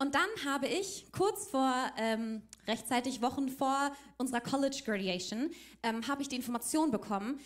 Und 0.00 0.16
dann 0.16 0.28
habe 0.44 0.66
ich 0.66 1.12
kurz 1.12 1.46
vor, 1.46 1.92
ähm, 1.96 2.42
rechtzeitig 2.66 3.22
Wochen 3.22 3.48
vor 3.48 3.92
unserer 4.16 4.40
College 4.40 4.82
Graduation, 4.84 5.52
ähm, 5.84 6.08
habe 6.08 6.22
ich 6.22 6.28
die 6.28 6.36
Information 6.36 6.90
bekommen, 6.90 7.38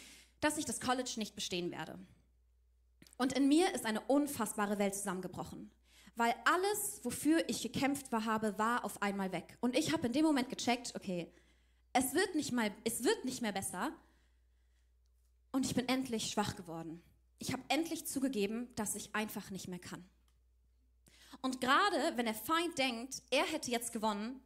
dass 0.42 0.58
ich 0.58 0.66
das 0.66 0.80
College 0.80 1.14
nicht 1.16 1.34
bestehen 1.34 1.70
werde. 1.70 1.98
Und 3.16 3.32
in 3.32 3.48
mir 3.48 3.72
ist 3.74 3.86
eine 3.86 4.00
unfassbare 4.00 4.78
Welt 4.78 4.94
zusammengebrochen, 4.94 5.70
weil 6.16 6.34
alles, 6.44 7.00
wofür 7.02 7.48
ich 7.48 7.62
gekämpft 7.62 8.12
war, 8.12 8.26
habe, 8.26 8.58
war 8.58 8.84
auf 8.84 9.00
einmal 9.00 9.32
weg. 9.32 9.56
Und 9.60 9.76
ich 9.76 9.92
habe 9.92 10.08
in 10.08 10.12
dem 10.12 10.24
Moment 10.24 10.50
gecheckt, 10.50 10.94
okay, 10.94 11.32
es 11.92 12.12
wird 12.12 12.34
nicht 12.34 12.52
mal, 12.52 12.70
es 12.84 13.04
wird 13.04 13.24
nicht 13.24 13.40
mehr 13.40 13.52
besser. 13.52 13.92
Und 15.52 15.64
ich 15.64 15.74
bin 15.74 15.88
endlich 15.88 16.30
schwach 16.30 16.56
geworden. 16.56 17.02
Ich 17.38 17.52
habe 17.52 17.62
endlich 17.68 18.06
zugegeben, 18.06 18.74
dass 18.74 18.94
ich 18.94 19.14
einfach 19.14 19.50
nicht 19.50 19.68
mehr 19.68 19.78
kann. 19.78 20.04
Und 21.40 21.60
gerade 21.60 22.16
wenn 22.16 22.26
der 22.26 22.34
Feind 22.34 22.78
denkt, 22.78 23.22
er 23.30 23.44
hätte 23.44 23.70
jetzt 23.70 23.92
gewonnen, 23.92 24.40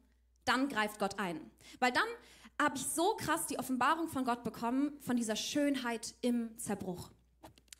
dann 0.45 0.69
greift 0.69 0.99
Gott 0.99 1.19
ein. 1.19 1.39
Weil 1.79 1.91
dann 1.91 2.07
habe 2.61 2.77
ich 2.77 2.85
so 2.85 3.15
krass 3.15 3.47
die 3.47 3.59
Offenbarung 3.59 4.07
von 4.07 4.25
Gott 4.25 4.43
bekommen, 4.43 4.99
von 5.01 5.15
dieser 5.15 5.35
Schönheit 5.35 6.15
im 6.21 6.57
Zerbruch. 6.57 7.11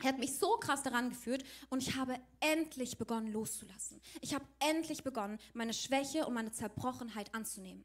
Er 0.00 0.10
hat 0.10 0.18
mich 0.18 0.36
so 0.36 0.56
krass 0.58 0.84
daran 0.84 1.10
geführt 1.10 1.42
und 1.70 1.82
ich 1.82 1.96
habe 1.96 2.20
endlich 2.38 2.98
begonnen 2.98 3.32
loszulassen. 3.32 4.00
Ich 4.20 4.32
habe 4.32 4.44
endlich 4.60 5.02
begonnen, 5.02 5.38
meine 5.54 5.74
Schwäche 5.74 6.24
und 6.26 6.34
meine 6.34 6.52
Zerbrochenheit 6.52 7.34
anzunehmen. 7.34 7.84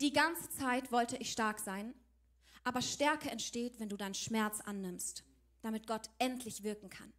Die 0.00 0.12
ganze 0.12 0.50
Zeit 0.50 0.90
wollte 0.90 1.16
ich 1.16 1.30
stark 1.30 1.60
sein, 1.60 1.94
aber 2.64 2.82
Stärke 2.82 3.30
entsteht, 3.30 3.78
wenn 3.78 3.88
du 3.88 3.96
deinen 3.96 4.14
Schmerz 4.14 4.60
annimmst, 4.60 5.24
damit 5.62 5.86
Gott 5.86 6.10
endlich 6.18 6.64
wirken 6.64 6.90
kann. 6.90 7.12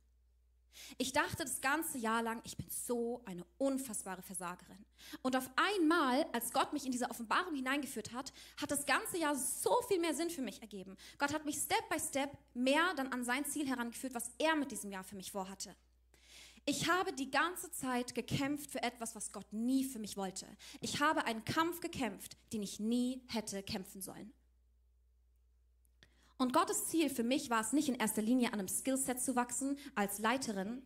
Ich 0.97 1.13
dachte 1.13 1.43
das 1.43 1.61
ganze 1.61 1.97
Jahr 1.97 2.21
lang, 2.21 2.41
ich 2.43 2.57
bin 2.57 2.67
so 2.69 3.21
eine 3.25 3.45
unfassbare 3.57 4.21
Versagerin. 4.21 4.85
Und 5.21 5.35
auf 5.35 5.49
einmal, 5.55 6.25
als 6.31 6.51
Gott 6.51 6.73
mich 6.73 6.85
in 6.85 6.91
diese 6.91 7.09
Offenbarung 7.09 7.55
hineingeführt 7.55 8.13
hat, 8.13 8.33
hat 8.59 8.71
das 8.71 8.85
ganze 8.85 9.17
Jahr 9.17 9.35
so 9.35 9.75
viel 9.87 9.99
mehr 9.99 10.13
Sinn 10.13 10.29
für 10.29 10.41
mich 10.41 10.61
ergeben. 10.61 10.95
Gott 11.17 11.33
hat 11.33 11.45
mich 11.45 11.57
Step 11.57 11.89
by 11.89 11.99
Step 11.99 12.31
mehr 12.53 12.93
dann 12.95 13.11
an 13.11 13.23
sein 13.23 13.45
Ziel 13.45 13.67
herangeführt, 13.67 14.13
was 14.13 14.31
er 14.37 14.55
mit 14.55 14.71
diesem 14.71 14.91
Jahr 14.91 15.03
für 15.03 15.15
mich 15.15 15.31
vorhatte. 15.31 15.75
Ich 16.65 16.87
habe 16.89 17.11
die 17.11 17.31
ganze 17.31 17.71
Zeit 17.71 18.13
gekämpft 18.13 18.69
für 18.69 18.83
etwas, 18.83 19.15
was 19.15 19.31
Gott 19.31 19.51
nie 19.51 19.83
für 19.83 19.97
mich 19.97 20.15
wollte. 20.15 20.45
Ich 20.79 20.99
habe 20.99 21.25
einen 21.25 21.43
Kampf 21.43 21.79
gekämpft, 21.79 22.37
den 22.53 22.61
ich 22.61 22.79
nie 22.79 23.23
hätte 23.27 23.63
kämpfen 23.63 24.01
sollen. 24.01 24.31
Und 26.41 26.53
Gottes 26.53 26.87
Ziel 26.87 27.11
für 27.11 27.21
mich 27.21 27.51
war 27.51 27.61
es 27.61 27.71
nicht 27.71 27.87
in 27.87 27.93
erster 27.93 28.23
Linie 28.23 28.47
an 28.47 28.57
einem 28.57 28.67
Skillset 28.67 29.21
zu 29.21 29.35
wachsen 29.35 29.77
als 29.93 30.17
Leiterin, 30.17 30.81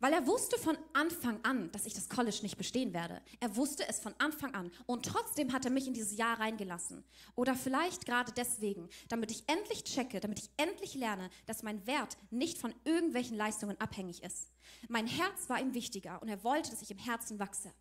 Weil 0.00 0.12
er 0.12 0.26
wusste 0.26 0.58
von 0.58 0.76
Anfang 0.92 1.38
an, 1.44 1.70
dass 1.70 1.86
ich 1.86 1.94
das 1.94 2.08
College 2.08 2.38
nicht 2.42 2.56
bestehen 2.56 2.92
werde. 2.92 3.22
Er 3.38 3.54
wusste 3.54 3.88
es 3.88 4.00
von 4.00 4.12
Anfang 4.18 4.54
an. 4.54 4.72
Und 4.86 5.06
trotzdem 5.06 5.52
hat 5.52 5.64
er 5.64 5.70
mich 5.70 5.86
in 5.86 5.94
dieses 5.94 6.16
Jahr 6.16 6.40
reingelassen. 6.40 7.04
Oder 7.36 7.54
vielleicht 7.54 8.06
gerade 8.06 8.32
deswegen, 8.32 8.88
damit 9.08 9.30
ich 9.30 9.44
endlich 9.48 9.84
checke, 9.84 10.18
damit 10.18 10.40
ich 10.40 10.50
endlich 10.56 10.94
lerne, 10.94 11.30
dass 11.46 11.62
mein 11.62 11.86
Wert 11.86 12.16
nicht 12.30 12.58
von 12.58 12.74
irgendwelchen 12.84 13.36
Leistungen 13.36 13.80
abhängig 13.80 14.24
ist. 14.24 14.50
Mein 14.88 15.06
Herz 15.06 15.48
war 15.48 15.60
ihm 15.60 15.74
wichtiger 15.74 16.20
und 16.22 16.28
er 16.28 16.42
wollte, 16.42 16.70
dass 16.70 16.82
ich 16.82 16.90
im 16.90 16.98
Herzen 16.98 17.38
wachse. 17.38 17.72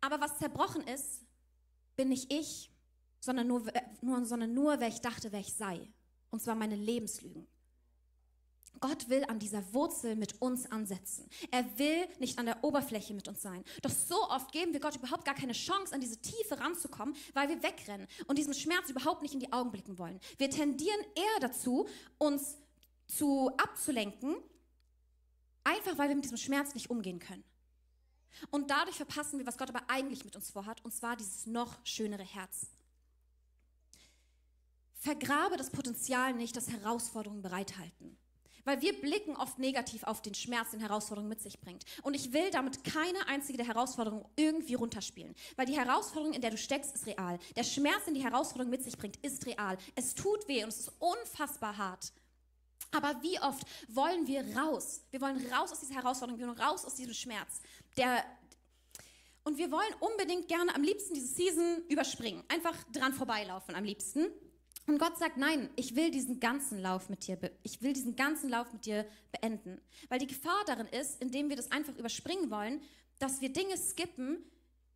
Aber 0.00 0.20
was 0.20 0.38
zerbrochen 0.38 0.82
ist, 0.82 1.22
bin 1.96 2.08
nicht 2.08 2.32
ich, 2.32 2.68
sondern 3.20 3.46
nur, 3.46 3.64
nur, 4.00 4.24
sondern 4.24 4.54
nur 4.54 4.80
wer 4.80 4.88
ich 4.88 5.00
dachte, 5.00 5.32
wer 5.32 5.40
ich 5.40 5.54
sei. 5.54 5.88
Und 6.30 6.42
zwar 6.42 6.54
meine 6.54 6.76
Lebenslügen. 6.76 7.46
Gott 8.80 9.08
will 9.08 9.24
an 9.24 9.38
dieser 9.38 9.72
Wurzel 9.74 10.14
mit 10.14 10.40
uns 10.40 10.70
ansetzen. 10.70 11.28
Er 11.50 11.64
will 11.78 12.06
nicht 12.20 12.38
an 12.38 12.46
der 12.46 12.62
Oberfläche 12.62 13.14
mit 13.14 13.26
uns 13.28 13.42
sein. 13.42 13.64
Doch 13.82 13.90
so 13.90 14.28
oft 14.30 14.52
geben 14.52 14.72
wir 14.72 14.80
Gott 14.80 14.96
überhaupt 14.96 15.24
gar 15.24 15.34
keine 15.34 15.52
Chance, 15.52 15.94
an 15.94 16.00
diese 16.00 16.20
Tiefe 16.20 16.58
ranzukommen, 16.58 17.16
weil 17.34 17.48
wir 17.48 17.62
wegrennen 17.62 18.06
und 18.26 18.38
diesem 18.38 18.54
Schmerz 18.54 18.88
überhaupt 18.88 19.22
nicht 19.22 19.34
in 19.34 19.40
die 19.40 19.52
Augen 19.52 19.70
blicken 19.70 19.98
wollen. 19.98 20.20
Wir 20.36 20.50
tendieren 20.50 21.00
eher 21.16 21.40
dazu, 21.40 21.88
uns 22.18 22.56
zu 23.08 23.50
abzulenken, 23.56 24.36
einfach 25.64 25.98
weil 25.98 26.08
wir 26.08 26.16
mit 26.16 26.24
diesem 26.24 26.38
Schmerz 26.38 26.74
nicht 26.74 26.90
umgehen 26.90 27.18
können. 27.18 27.44
Und 28.50 28.70
dadurch 28.70 28.96
verpassen 28.96 29.38
wir, 29.38 29.46
was 29.46 29.58
Gott 29.58 29.70
aber 29.70 29.82
eigentlich 29.88 30.24
mit 30.24 30.36
uns 30.36 30.50
vorhat, 30.50 30.84
und 30.84 30.92
zwar 30.92 31.16
dieses 31.16 31.46
noch 31.46 31.84
schönere 31.84 32.22
Herz. 32.22 32.70
Vergrabe 34.98 35.56
das 35.56 35.70
Potenzial 35.70 36.34
nicht, 36.34 36.56
das 36.56 36.68
Herausforderungen 36.68 37.42
bereithalten. 37.42 38.18
Weil 38.64 38.82
wir 38.82 39.00
blicken 39.00 39.34
oft 39.36 39.58
negativ 39.58 40.02
auf 40.02 40.20
den 40.20 40.34
Schmerz, 40.34 40.72
den 40.72 40.80
Herausforderungen 40.80 41.30
mit 41.30 41.40
sich 41.40 41.58
bringt. 41.58 41.84
Und 42.02 42.14
ich 42.14 42.34
will 42.34 42.50
damit 42.50 42.84
keine 42.84 43.26
einzige 43.26 43.56
der 43.56 43.66
Herausforderungen 43.66 44.26
irgendwie 44.36 44.74
runterspielen. 44.74 45.34
Weil 45.56 45.64
die 45.64 45.78
Herausforderung, 45.78 46.34
in 46.34 46.42
der 46.42 46.50
du 46.50 46.58
steckst, 46.58 46.94
ist 46.94 47.06
real. 47.06 47.38
Der 47.56 47.64
Schmerz, 47.64 48.04
den 48.04 48.14
die 48.14 48.22
Herausforderung 48.22 48.70
mit 48.70 48.84
sich 48.84 48.98
bringt, 48.98 49.16
ist 49.24 49.46
real. 49.46 49.78
Es 49.94 50.14
tut 50.14 50.46
weh 50.48 50.64
und 50.64 50.68
es 50.68 50.80
ist 50.80 50.92
unfassbar 50.98 51.78
hart. 51.78 52.12
Aber 52.90 53.22
wie 53.22 53.38
oft 53.40 53.66
wollen 53.88 54.26
wir 54.26 54.44
raus? 54.56 55.02
Wir 55.10 55.20
wollen 55.20 55.44
raus 55.52 55.72
aus 55.72 55.80
dieser 55.80 55.94
Herausforderung, 55.94 56.38
wir 56.38 56.46
wollen 56.46 56.60
raus 56.60 56.84
aus 56.84 56.94
diesem 56.94 57.14
Schmerz. 57.14 57.60
Der, 57.96 58.24
und 59.44 59.56
wir 59.58 59.70
wollen 59.70 59.94
unbedingt 60.00 60.48
gerne 60.48 60.74
am 60.74 60.82
liebsten 60.82 61.14
diese 61.14 61.28
Season 61.28 61.82
überspringen. 61.88 62.42
Einfach 62.48 62.76
dran 62.92 63.12
vorbeilaufen 63.12 63.74
am 63.74 63.84
liebsten. 63.84 64.26
Und 64.88 64.98
Gott 64.98 65.18
sagt, 65.18 65.36
nein, 65.36 65.68
ich 65.76 65.96
will 65.96 66.10
diesen 66.10 66.40
ganzen 66.40 66.78
Lauf 66.78 67.10
mit 67.10 67.26
dir, 67.26 67.38
ich 67.62 67.82
will 67.82 67.92
diesen 67.92 68.16
ganzen 68.16 68.48
Lauf 68.48 68.72
mit 68.72 68.86
dir 68.86 69.06
beenden. 69.30 69.82
Weil 70.08 70.18
die 70.18 70.26
Gefahr 70.26 70.64
darin 70.64 70.86
ist, 70.86 71.20
indem 71.20 71.50
wir 71.50 71.56
das 71.56 71.70
einfach 71.70 71.94
überspringen 71.94 72.50
wollen, 72.50 72.80
dass 73.18 73.42
wir 73.42 73.52
Dinge 73.52 73.76
skippen, 73.76 74.42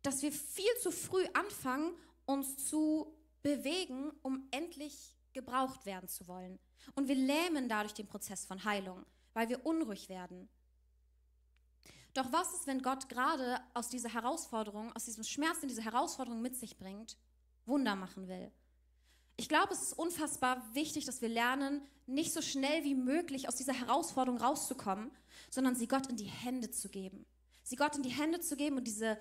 dass 0.01 0.23
wir 0.23 0.31
viel 0.31 0.75
zu 0.81 0.89
früh 0.89 1.23
anfangen, 1.35 1.93
uns 2.25 2.65
zu 2.65 3.15
bewegen, 3.43 4.11
um 4.23 4.47
endlich 4.49 5.15
gebraucht 5.31 5.85
werden 5.85 6.09
zu 6.09 6.27
wollen. 6.27 6.57
Und 6.95 7.07
wir 7.07 7.15
lähmen 7.15 7.69
dadurch 7.69 7.93
den 7.93 8.07
Prozess 8.07 8.47
von 8.47 8.63
Heilung, 8.65 9.05
weil 9.33 9.47
wir 9.49 9.63
unruhig 9.63 10.09
werden. 10.09 10.49
Doch 12.15 12.31
was 12.31 12.51
ist, 12.55 12.65
wenn 12.65 12.81
Gott 12.81 13.09
gerade 13.09 13.59
aus 13.75 13.89
dieser 13.89 14.11
Herausforderung, 14.11 14.91
aus 14.95 15.05
diesem 15.05 15.23
Schmerz, 15.23 15.59
den 15.59 15.69
diese 15.69 15.85
Herausforderung 15.85 16.41
mit 16.41 16.55
sich 16.55 16.77
bringt, 16.77 17.15
Wunder 17.67 17.95
machen 17.95 18.27
will? 18.27 18.51
Ich 19.35 19.49
glaube, 19.49 19.73
es 19.73 19.81
ist 19.81 19.93
unfassbar 19.93 20.63
wichtig, 20.73 21.05
dass 21.05 21.21
wir 21.21 21.29
lernen, 21.29 21.81
nicht 22.05 22.33
so 22.33 22.41
schnell 22.41 22.83
wie 22.83 22.95
möglich 22.95 23.47
aus 23.47 23.55
dieser 23.55 23.73
Herausforderung 23.73 24.39
rauszukommen, 24.39 25.11
sondern 25.49 25.75
sie 25.75 25.87
Gott 25.87 26.07
in 26.07 26.17
die 26.17 26.25
Hände 26.25 26.69
zu 26.69 26.89
geben. 26.89 27.25
Sie 27.63 27.75
Gott 27.75 27.95
in 27.95 28.03
die 28.03 28.09
Hände 28.09 28.41
zu 28.41 28.55
geben 28.55 28.77
und 28.77 28.85
diese, 28.85 29.17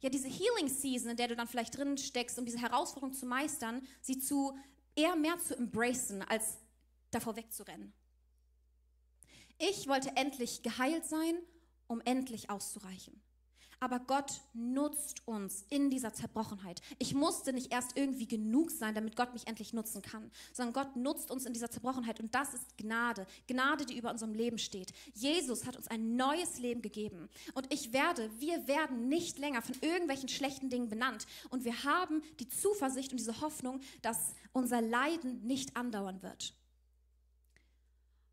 ja, 0.00 0.08
diese 0.08 0.28
Healing 0.28 0.68
Season, 0.68 1.10
in 1.10 1.16
der 1.16 1.28
du 1.28 1.36
dann 1.36 1.46
vielleicht 1.46 1.76
drin 1.76 1.98
steckst, 1.98 2.38
um 2.38 2.46
diese 2.46 2.60
Herausforderung 2.60 3.12
zu 3.14 3.26
meistern, 3.26 3.86
sie 4.00 4.18
zu 4.18 4.56
eher 4.96 5.14
mehr 5.14 5.38
zu 5.38 5.56
embracen, 5.56 6.22
als 6.22 6.58
davor 7.10 7.36
wegzurennen. 7.36 7.92
Ich 9.58 9.86
wollte 9.86 10.16
endlich 10.16 10.62
geheilt 10.62 11.06
sein, 11.06 11.34
um 11.86 12.00
endlich 12.00 12.50
auszureichen. 12.50 13.22
Aber 13.82 13.98
Gott 13.98 14.42
nutzt 14.54 15.26
uns 15.26 15.64
in 15.68 15.90
dieser 15.90 16.14
Zerbrochenheit. 16.14 16.80
Ich 17.00 17.14
musste 17.14 17.52
nicht 17.52 17.72
erst 17.72 17.96
irgendwie 17.96 18.28
genug 18.28 18.70
sein, 18.70 18.94
damit 18.94 19.16
Gott 19.16 19.32
mich 19.32 19.48
endlich 19.48 19.72
nutzen 19.72 20.02
kann, 20.02 20.30
sondern 20.52 20.72
Gott 20.72 20.94
nutzt 20.94 21.32
uns 21.32 21.46
in 21.46 21.52
dieser 21.52 21.68
Zerbrochenheit 21.68 22.20
und 22.20 22.32
das 22.32 22.54
ist 22.54 22.78
Gnade. 22.78 23.26
Gnade, 23.48 23.84
die 23.84 23.98
über 23.98 24.12
unserem 24.12 24.34
Leben 24.34 24.58
steht. 24.58 24.92
Jesus 25.14 25.66
hat 25.66 25.74
uns 25.74 25.88
ein 25.88 26.14
neues 26.14 26.60
Leben 26.60 26.80
gegeben 26.80 27.28
und 27.54 27.72
ich 27.72 27.92
werde, 27.92 28.30
wir 28.38 28.68
werden 28.68 29.08
nicht 29.08 29.40
länger 29.40 29.62
von 29.62 29.74
irgendwelchen 29.80 30.28
schlechten 30.28 30.70
Dingen 30.70 30.88
benannt 30.88 31.26
und 31.50 31.64
wir 31.64 31.82
haben 31.82 32.22
die 32.38 32.48
Zuversicht 32.48 33.10
und 33.10 33.18
diese 33.18 33.40
Hoffnung, 33.40 33.80
dass 34.00 34.36
unser 34.52 34.80
Leiden 34.80 35.44
nicht 35.44 35.76
andauern 35.76 36.22
wird. 36.22 36.54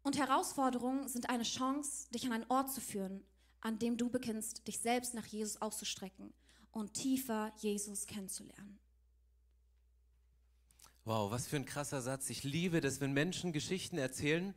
Und 0.04 0.16
Herausforderungen 0.16 1.08
sind 1.08 1.28
eine 1.28 1.42
Chance, 1.42 2.08
dich 2.12 2.28
an 2.28 2.34
einen 2.34 2.46
Ort 2.50 2.72
zu 2.72 2.82
führen, 2.82 3.24
an 3.62 3.80
dem 3.80 3.98
du 3.98 4.10
beginnst, 4.10 4.68
dich 4.68 4.80
selbst 4.80 5.14
nach 5.14 5.26
Jesus 5.26 5.62
auszustrecken 5.62 6.34
und 6.72 6.94
tiefer 6.94 7.52
Jesus 7.58 8.06
kennenzulernen. 8.08 8.80
Wow, 11.06 11.32
was 11.32 11.48
für 11.48 11.56
ein 11.56 11.66
krasser 11.66 12.02
Satz. 12.02 12.30
Ich 12.30 12.44
liebe 12.44 12.82
das, 12.82 13.02
wenn 13.02 13.14
Menschen 13.14 13.52
Geschichten 13.52 13.98
erzählen, 13.98 14.54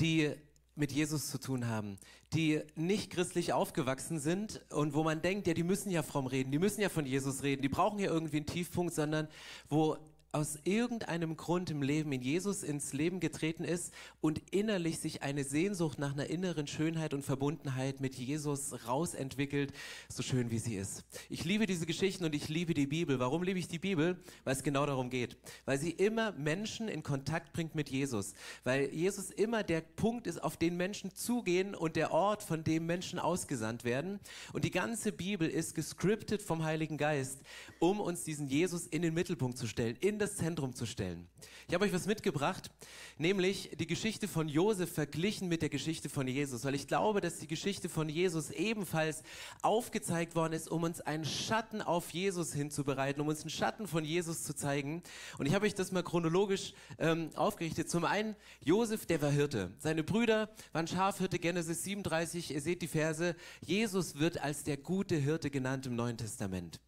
die 0.00 0.34
mit 0.74 0.92
Jesus 0.92 1.30
zu 1.30 1.38
tun 1.38 1.68
haben, 1.68 1.98
die 2.34 2.60
nicht 2.74 3.10
christlich 3.10 3.52
aufgewachsen 3.52 4.18
sind 4.18 4.60
und 4.70 4.94
wo 4.94 5.02
man 5.02 5.22
denkt, 5.22 5.46
ja, 5.46 5.54
die 5.54 5.62
müssen 5.62 5.90
ja 5.90 6.02
fromm 6.02 6.26
reden, 6.26 6.52
die 6.52 6.58
müssen 6.58 6.82
ja 6.82 6.88
von 6.88 7.06
Jesus 7.06 7.42
reden, 7.42 7.62
die 7.62 7.68
brauchen 7.68 7.98
ja 7.98 8.10
irgendwie 8.10 8.36
einen 8.36 8.46
Tiefpunkt, 8.46 8.94
sondern 8.94 9.28
wo 9.68 9.96
aus 10.36 10.58
irgendeinem 10.64 11.38
Grund 11.38 11.70
im 11.70 11.80
Leben 11.80 12.12
in 12.12 12.20
Jesus 12.20 12.62
ins 12.62 12.92
Leben 12.92 13.20
getreten 13.20 13.64
ist 13.64 13.94
und 14.20 14.42
innerlich 14.50 14.98
sich 14.98 15.22
eine 15.22 15.44
Sehnsucht 15.44 15.98
nach 15.98 16.12
einer 16.12 16.26
inneren 16.26 16.66
Schönheit 16.66 17.14
und 17.14 17.22
Verbundenheit 17.22 18.02
mit 18.02 18.16
Jesus 18.16 18.86
rausentwickelt, 18.86 19.72
so 20.10 20.22
schön 20.22 20.50
wie 20.50 20.58
sie 20.58 20.76
ist. 20.76 21.04
Ich 21.30 21.46
liebe 21.46 21.64
diese 21.64 21.86
Geschichten 21.86 22.26
und 22.26 22.34
ich 22.34 22.50
liebe 22.50 22.74
die 22.74 22.86
Bibel. 22.86 23.18
Warum 23.18 23.44
liebe 23.44 23.58
ich 23.58 23.66
die 23.66 23.78
Bibel? 23.78 24.18
Weil 24.44 24.54
es 24.54 24.62
genau 24.62 24.84
darum 24.84 25.08
geht. 25.08 25.38
Weil 25.64 25.78
sie 25.78 25.92
immer 25.92 26.32
Menschen 26.32 26.88
in 26.88 27.02
Kontakt 27.02 27.54
bringt 27.54 27.74
mit 27.74 27.88
Jesus. 27.88 28.34
Weil 28.62 28.92
Jesus 28.92 29.30
immer 29.30 29.62
der 29.62 29.80
Punkt 29.80 30.26
ist, 30.26 30.44
auf 30.44 30.58
den 30.58 30.76
Menschen 30.76 31.14
zugehen 31.14 31.74
und 31.74 31.96
der 31.96 32.12
Ort, 32.12 32.42
von 32.42 32.62
dem 32.62 32.84
Menschen 32.84 33.18
ausgesandt 33.18 33.84
werden. 33.84 34.20
Und 34.52 34.66
die 34.66 34.70
ganze 34.70 35.12
Bibel 35.12 35.48
ist 35.48 35.74
gescriptet 35.74 36.42
vom 36.42 36.62
Heiligen 36.62 36.98
Geist, 36.98 37.40
um 37.78 38.00
uns 38.00 38.24
diesen 38.24 38.48
Jesus 38.48 38.86
in 38.86 39.00
den 39.00 39.14
Mittelpunkt 39.14 39.56
zu 39.56 39.66
stellen, 39.66 39.96
in 40.00 40.18
das 40.18 40.25
das 40.26 40.36
Zentrum 40.36 40.74
zu 40.74 40.86
stellen. 40.86 41.28
Ich 41.68 41.74
habe 41.74 41.84
euch 41.84 41.92
was 41.92 42.06
mitgebracht, 42.06 42.70
nämlich 43.16 43.70
die 43.78 43.86
Geschichte 43.86 44.26
von 44.26 44.48
Josef 44.48 44.92
verglichen 44.92 45.46
mit 45.46 45.62
der 45.62 45.68
Geschichte 45.68 46.08
von 46.08 46.26
Jesus, 46.26 46.64
weil 46.64 46.74
ich 46.74 46.88
glaube, 46.88 47.20
dass 47.20 47.38
die 47.38 47.46
Geschichte 47.46 47.88
von 47.88 48.08
Jesus 48.08 48.50
ebenfalls 48.50 49.22
aufgezeigt 49.62 50.34
worden 50.34 50.52
ist, 50.52 50.68
um 50.68 50.82
uns 50.82 51.00
einen 51.00 51.24
Schatten 51.24 51.80
auf 51.80 52.10
Jesus 52.10 52.52
hinzubereiten, 52.52 53.20
um 53.22 53.28
uns 53.28 53.42
einen 53.42 53.50
Schatten 53.50 53.86
von 53.86 54.04
Jesus 54.04 54.42
zu 54.42 54.54
zeigen. 54.54 55.02
Und 55.38 55.46
ich 55.46 55.54
habe 55.54 55.66
euch 55.66 55.74
das 55.74 55.92
mal 55.92 56.02
chronologisch 56.02 56.72
ähm, 56.98 57.30
aufgerichtet. 57.36 57.88
Zum 57.88 58.04
einen, 58.04 58.34
Josef, 58.60 59.06
der 59.06 59.22
war 59.22 59.30
Hirte. 59.30 59.70
Seine 59.78 60.02
Brüder 60.02 60.50
waren 60.72 60.88
Schafhirte, 60.88 61.38
Genesis 61.38 61.84
37, 61.84 62.52
ihr 62.52 62.60
seht 62.60 62.82
die 62.82 62.88
Verse. 62.88 63.36
Jesus 63.60 64.18
wird 64.18 64.40
als 64.40 64.64
der 64.64 64.76
gute 64.76 65.14
Hirte 65.14 65.50
genannt 65.50 65.86
im 65.86 65.94
Neuen 65.94 66.16
Testament. 66.16 66.80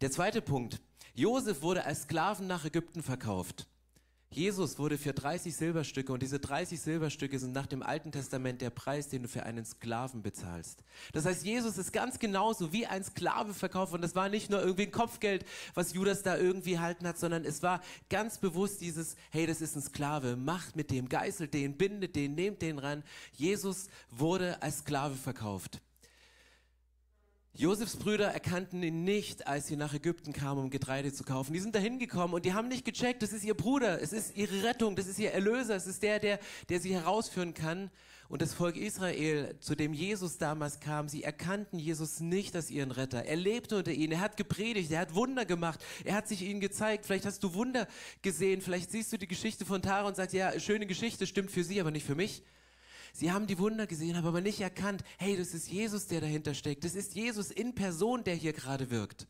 Der 0.00 0.10
zweite 0.10 0.42
Punkt, 0.42 0.80
Josef 1.16 1.62
wurde 1.62 1.84
als 1.84 2.02
Sklaven 2.02 2.48
nach 2.48 2.64
Ägypten 2.64 3.00
verkauft. 3.00 3.68
Jesus 4.30 4.80
wurde 4.80 4.98
für 4.98 5.12
30 5.12 5.54
Silberstücke 5.54 6.12
und 6.12 6.20
diese 6.20 6.40
30 6.40 6.80
Silberstücke 6.80 7.38
sind 7.38 7.52
nach 7.52 7.68
dem 7.68 7.84
Alten 7.84 8.10
Testament 8.10 8.60
der 8.60 8.70
Preis, 8.70 9.08
den 9.08 9.22
du 9.22 9.28
für 9.28 9.44
einen 9.44 9.64
Sklaven 9.64 10.24
bezahlst. 10.24 10.82
Das 11.12 11.24
heißt, 11.24 11.44
Jesus 11.44 11.78
ist 11.78 11.92
ganz 11.92 12.18
genauso 12.18 12.72
wie 12.72 12.84
ein 12.84 13.04
Sklave 13.04 13.54
verkauft 13.54 13.92
und 13.92 14.02
das 14.02 14.16
war 14.16 14.28
nicht 14.28 14.50
nur 14.50 14.60
irgendwie 14.60 14.86
ein 14.86 14.90
Kopfgeld, 14.90 15.46
was 15.74 15.92
Judas 15.92 16.24
da 16.24 16.36
irgendwie 16.36 16.80
halten 16.80 17.06
hat, 17.06 17.16
sondern 17.16 17.44
es 17.44 17.62
war 17.62 17.80
ganz 18.10 18.38
bewusst 18.38 18.80
dieses, 18.80 19.14
hey, 19.30 19.46
das 19.46 19.60
ist 19.60 19.76
ein 19.76 19.82
Sklave, 19.82 20.34
macht 20.34 20.74
mit 20.74 20.90
dem, 20.90 21.08
geißelt 21.08 21.54
den, 21.54 21.76
bindet 21.76 22.16
den, 22.16 22.34
nehmt 22.34 22.60
den 22.60 22.80
ran. 22.80 23.04
Jesus 23.34 23.86
wurde 24.10 24.60
als 24.62 24.78
Sklave 24.78 25.14
verkauft. 25.14 25.80
Josefs 27.56 27.94
Brüder 27.94 28.26
erkannten 28.26 28.82
ihn 28.82 29.04
nicht, 29.04 29.46
als 29.46 29.68
sie 29.68 29.76
nach 29.76 29.94
Ägypten 29.94 30.32
kamen, 30.32 30.64
um 30.64 30.70
Getreide 30.70 31.12
zu 31.12 31.22
kaufen. 31.22 31.52
Die 31.52 31.60
sind 31.60 31.72
dahin 31.72 32.00
gekommen 32.00 32.34
und 32.34 32.44
die 32.44 32.52
haben 32.52 32.66
nicht 32.66 32.84
gecheckt, 32.84 33.22
das 33.22 33.32
ist 33.32 33.44
ihr 33.44 33.54
Bruder, 33.54 34.02
es 34.02 34.12
ist 34.12 34.36
ihre 34.36 34.64
Rettung, 34.64 34.96
das 34.96 35.06
ist 35.06 35.20
ihr 35.20 35.30
Erlöser, 35.30 35.76
es 35.76 35.86
ist 35.86 36.02
der, 36.02 36.18
der, 36.18 36.40
der 36.68 36.80
sie 36.80 36.92
herausführen 36.92 37.54
kann. 37.54 37.92
Und 38.28 38.42
das 38.42 38.54
Volk 38.54 38.76
Israel, 38.76 39.54
zu 39.60 39.76
dem 39.76 39.92
Jesus 39.92 40.36
damals 40.36 40.80
kam, 40.80 41.08
sie 41.08 41.22
erkannten 41.22 41.78
Jesus 41.78 42.18
nicht 42.18 42.56
als 42.56 42.72
ihren 42.72 42.90
Retter. 42.90 43.24
Er 43.24 43.36
lebte 43.36 43.76
unter 43.76 43.92
ihnen, 43.92 44.14
er 44.14 44.20
hat 44.20 44.36
gepredigt, 44.36 44.90
er 44.90 44.98
hat 44.98 45.14
Wunder 45.14 45.44
gemacht, 45.44 45.78
er 46.04 46.16
hat 46.16 46.26
sich 46.26 46.42
ihnen 46.42 46.58
gezeigt. 46.58 47.06
Vielleicht 47.06 47.24
hast 47.24 47.44
du 47.44 47.54
Wunder 47.54 47.86
gesehen, 48.22 48.62
vielleicht 48.62 48.90
siehst 48.90 49.12
du 49.12 49.16
die 49.16 49.28
Geschichte 49.28 49.64
von 49.64 49.80
Tara 49.80 50.08
und 50.08 50.16
sagst, 50.16 50.34
ja, 50.34 50.58
schöne 50.58 50.86
Geschichte, 50.86 51.24
stimmt 51.24 51.52
für 51.52 51.62
sie, 51.62 51.80
aber 51.80 51.92
nicht 51.92 52.04
für 52.04 52.16
mich. 52.16 52.42
Sie 53.16 53.30
haben 53.30 53.46
die 53.46 53.60
Wunder 53.60 53.86
gesehen, 53.86 54.16
haben 54.16 54.26
aber 54.26 54.40
nicht 54.40 54.60
erkannt, 54.60 55.04
hey, 55.18 55.36
das 55.36 55.54
ist 55.54 55.70
Jesus, 55.70 56.08
der 56.08 56.20
dahinter 56.20 56.52
steckt. 56.52 56.82
Das 56.82 56.96
ist 56.96 57.14
Jesus 57.14 57.52
in 57.52 57.72
Person, 57.76 58.24
der 58.24 58.34
hier 58.34 58.52
gerade 58.52 58.90
wirkt. 58.90 59.28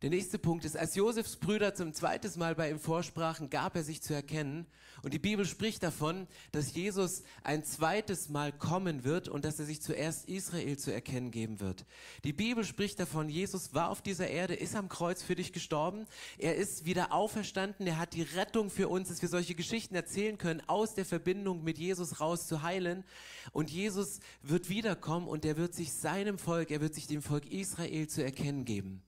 Der 0.00 0.10
nächste 0.10 0.38
Punkt 0.38 0.64
ist, 0.64 0.76
als 0.76 0.94
Josefs 0.94 1.38
Brüder 1.38 1.74
zum 1.74 1.92
zweiten 1.92 2.38
Mal 2.38 2.54
bei 2.54 2.70
ihm 2.70 2.78
vorsprachen, 2.78 3.50
gab 3.50 3.74
er 3.74 3.82
sich 3.82 4.00
zu 4.00 4.14
erkennen. 4.14 4.68
Und 5.02 5.12
die 5.12 5.18
Bibel 5.18 5.44
spricht 5.44 5.82
davon, 5.82 6.28
dass 6.52 6.72
Jesus 6.72 7.24
ein 7.42 7.64
zweites 7.64 8.28
Mal 8.28 8.52
kommen 8.52 9.02
wird 9.02 9.28
und 9.28 9.44
dass 9.44 9.58
er 9.58 9.64
sich 9.64 9.82
zuerst 9.82 10.28
Israel 10.28 10.78
zu 10.78 10.92
erkennen 10.92 11.32
geben 11.32 11.58
wird. 11.58 11.84
Die 12.22 12.32
Bibel 12.32 12.62
spricht 12.62 13.00
davon, 13.00 13.28
Jesus 13.28 13.74
war 13.74 13.90
auf 13.90 14.00
dieser 14.00 14.28
Erde, 14.28 14.54
ist 14.54 14.76
am 14.76 14.88
Kreuz 14.88 15.24
für 15.24 15.34
dich 15.34 15.52
gestorben. 15.52 16.06
Er 16.38 16.54
ist 16.54 16.84
wieder 16.84 17.12
auferstanden. 17.12 17.84
Er 17.88 17.98
hat 17.98 18.14
die 18.14 18.22
Rettung 18.22 18.70
für 18.70 18.86
uns, 18.86 19.08
dass 19.08 19.20
wir 19.20 19.28
solche 19.28 19.56
Geschichten 19.56 19.96
erzählen 19.96 20.38
können, 20.38 20.62
aus 20.68 20.94
der 20.94 21.06
Verbindung 21.06 21.64
mit 21.64 21.76
Jesus 21.76 22.20
raus 22.20 22.46
zu 22.46 22.62
heilen. 22.62 23.02
Und 23.50 23.68
Jesus 23.68 24.20
wird 24.42 24.68
wiederkommen 24.68 25.26
und 25.26 25.44
er 25.44 25.56
wird 25.56 25.74
sich 25.74 25.92
seinem 25.92 26.38
Volk, 26.38 26.70
er 26.70 26.80
wird 26.80 26.94
sich 26.94 27.08
dem 27.08 27.20
Volk 27.20 27.50
Israel 27.50 28.06
zu 28.06 28.22
erkennen 28.22 28.64
geben. 28.64 29.02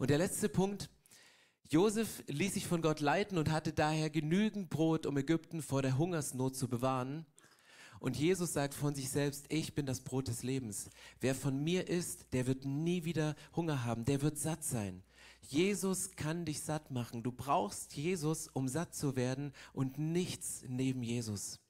Und 0.00 0.08
der 0.08 0.16
letzte 0.16 0.48
Punkt, 0.48 0.88
Josef 1.68 2.24
ließ 2.26 2.54
sich 2.54 2.66
von 2.66 2.80
Gott 2.80 3.00
leiten 3.00 3.36
und 3.36 3.50
hatte 3.50 3.74
daher 3.74 4.08
genügend 4.08 4.70
Brot, 4.70 5.04
um 5.04 5.18
Ägypten 5.18 5.60
vor 5.60 5.82
der 5.82 5.98
Hungersnot 5.98 6.56
zu 6.56 6.68
bewahren. 6.68 7.26
Und 7.98 8.16
Jesus 8.16 8.54
sagt 8.54 8.72
von 8.72 8.94
sich 8.94 9.10
selbst, 9.10 9.44
ich 9.50 9.74
bin 9.74 9.84
das 9.84 10.00
Brot 10.00 10.28
des 10.28 10.42
Lebens. 10.42 10.88
Wer 11.20 11.34
von 11.34 11.62
mir 11.62 11.86
isst, 11.86 12.32
der 12.32 12.46
wird 12.46 12.64
nie 12.64 13.04
wieder 13.04 13.36
Hunger 13.54 13.84
haben, 13.84 14.06
der 14.06 14.22
wird 14.22 14.38
satt 14.38 14.64
sein. 14.64 15.02
Jesus 15.42 16.12
kann 16.12 16.46
dich 16.46 16.62
satt 16.62 16.90
machen. 16.90 17.22
Du 17.22 17.30
brauchst 17.30 17.94
Jesus, 17.94 18.48
um 18.48 18.68
satt 18.68 18.94
zu 18.94 19.16
werden 19.16 19.52
und 19.74 19.98
nichts 19.98 20.64
neben 20.66 21.02
Jesus. 21.02 21.60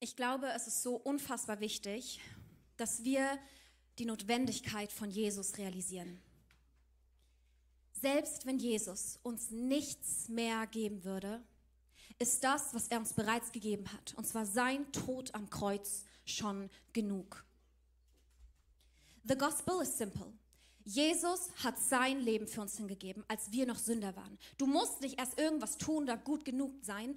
Ich 0.00 0.16
glaube, 0.16 0.46
es 0.56 0.66
ist 0.66 0.82
so 0.82 0.96
unfassbar 0.96 1.60
wichtig 1.60 2.20
dass 2.78 3.04
wir 3.04 3.38
die 3.98 4.06
Notwendigkeit 4.06 4.92
von 4.92 5.10
Jesus 5.10 5.58
realisieren. 5.58 6.20
Selbst 7.92 8.46
wenn 8.46 8.58
Jesus 8.58 9.18
uns 9.22 9.50
nichts 9.50 10.28
mehr 10.28 10.66
geben 10.66 11.04
würde, 11.04 11.42
ist 12.18 12.42
das, 12.44 12.74
was 12.74 12.88
er 12.88 12.98
uns 12.98 13.12
bereits 13.12 13.52
gegeben 13.52 13.92
hat, 13.92 14.14
und 14.14 14.26
zwar 14.26 14.46
sein 14.46 14.90
Tod 14.92 15.34
am 15.34 15.50
Kreuz, 15.50 16.04
schon 16.24 16.70
genug. 16.92 17.44
The 19.24 19.36
gospel 19.36 19.82
is 19.82 19.96
simple. 19.96 20.32
Jesus 20.84 21.50
hat 21.62 21.78
sein 21.78 22.20
Leben 22.20 22.46
für 22.46 22.62
uns 22.62 22.76
hingegeben, 22.76 23.24
als 23.28 23.52
wir 23.52 23.66
noch 23.66 23.78
Sünder 23.78 24.16
waren. 24.16 24.38
Du 24.56 24.66
musst 24.66 25.00
nicht 25.00 25.18
erst 25.18 25.38
irgendwas 25.38 25.76
tun 25.76 26.04
oder 26.04 26.16
gut 26.16 26.44
genug 26.44 26.72
sein, 26.82 27.14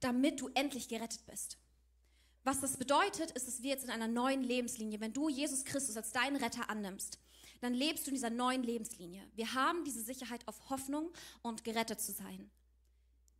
damit 0.00 0.40
du 0.40 0.48
endlich 0.54 0.88
gerettet 0.88 1.24
bist. 1.26 1.56
Was 2.44 2.60
das 2.60 2.76
bedeutet, 2.76 3.30
ist, 3.32 3.46
dass 3.46 3.62
wir 3.62 3.70
jetzt 3.70 3.84
in 3.84 3.90
einer 3.90 4.08
neuen 4.08 4.42
Lebenslinie, 4.42 5.00
wenn 5.00 5.12
du 5.12 5.28
Jesus 5.28 5.64
Christus 5.64 5.96
als 5.96 6.12
deinen 6.12 6.36
Retter 6.36 6.68
annimmst, 6.68 7.18
dann 7.60 7.74
lebst 7.74 8.06
du 8.06 8.10
in 8.10 8.16
dieser 8.16 8.30
neuen 8.30 8.64
Lebenslinie. 8.64 9.22
Wir 9.34 9.54
haben 9.54 9.84
diese 9.84 10.02
Sicherheit 10.02 10.46
auf 10.48 10.68
Hoffnung 10.68 11.10
und 11.42 11.62
gerettet 11.62 12.00
zu 12.00 12.10
sein. 12.10 12.50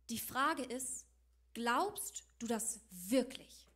Die 0.09 0.19
Frage 0.19 0.63
ist, 0.63 1.05
glaubst 1.53 2.23
du 2.39 2.47
das 2.47 2.79
wirklich? 2.89 3.67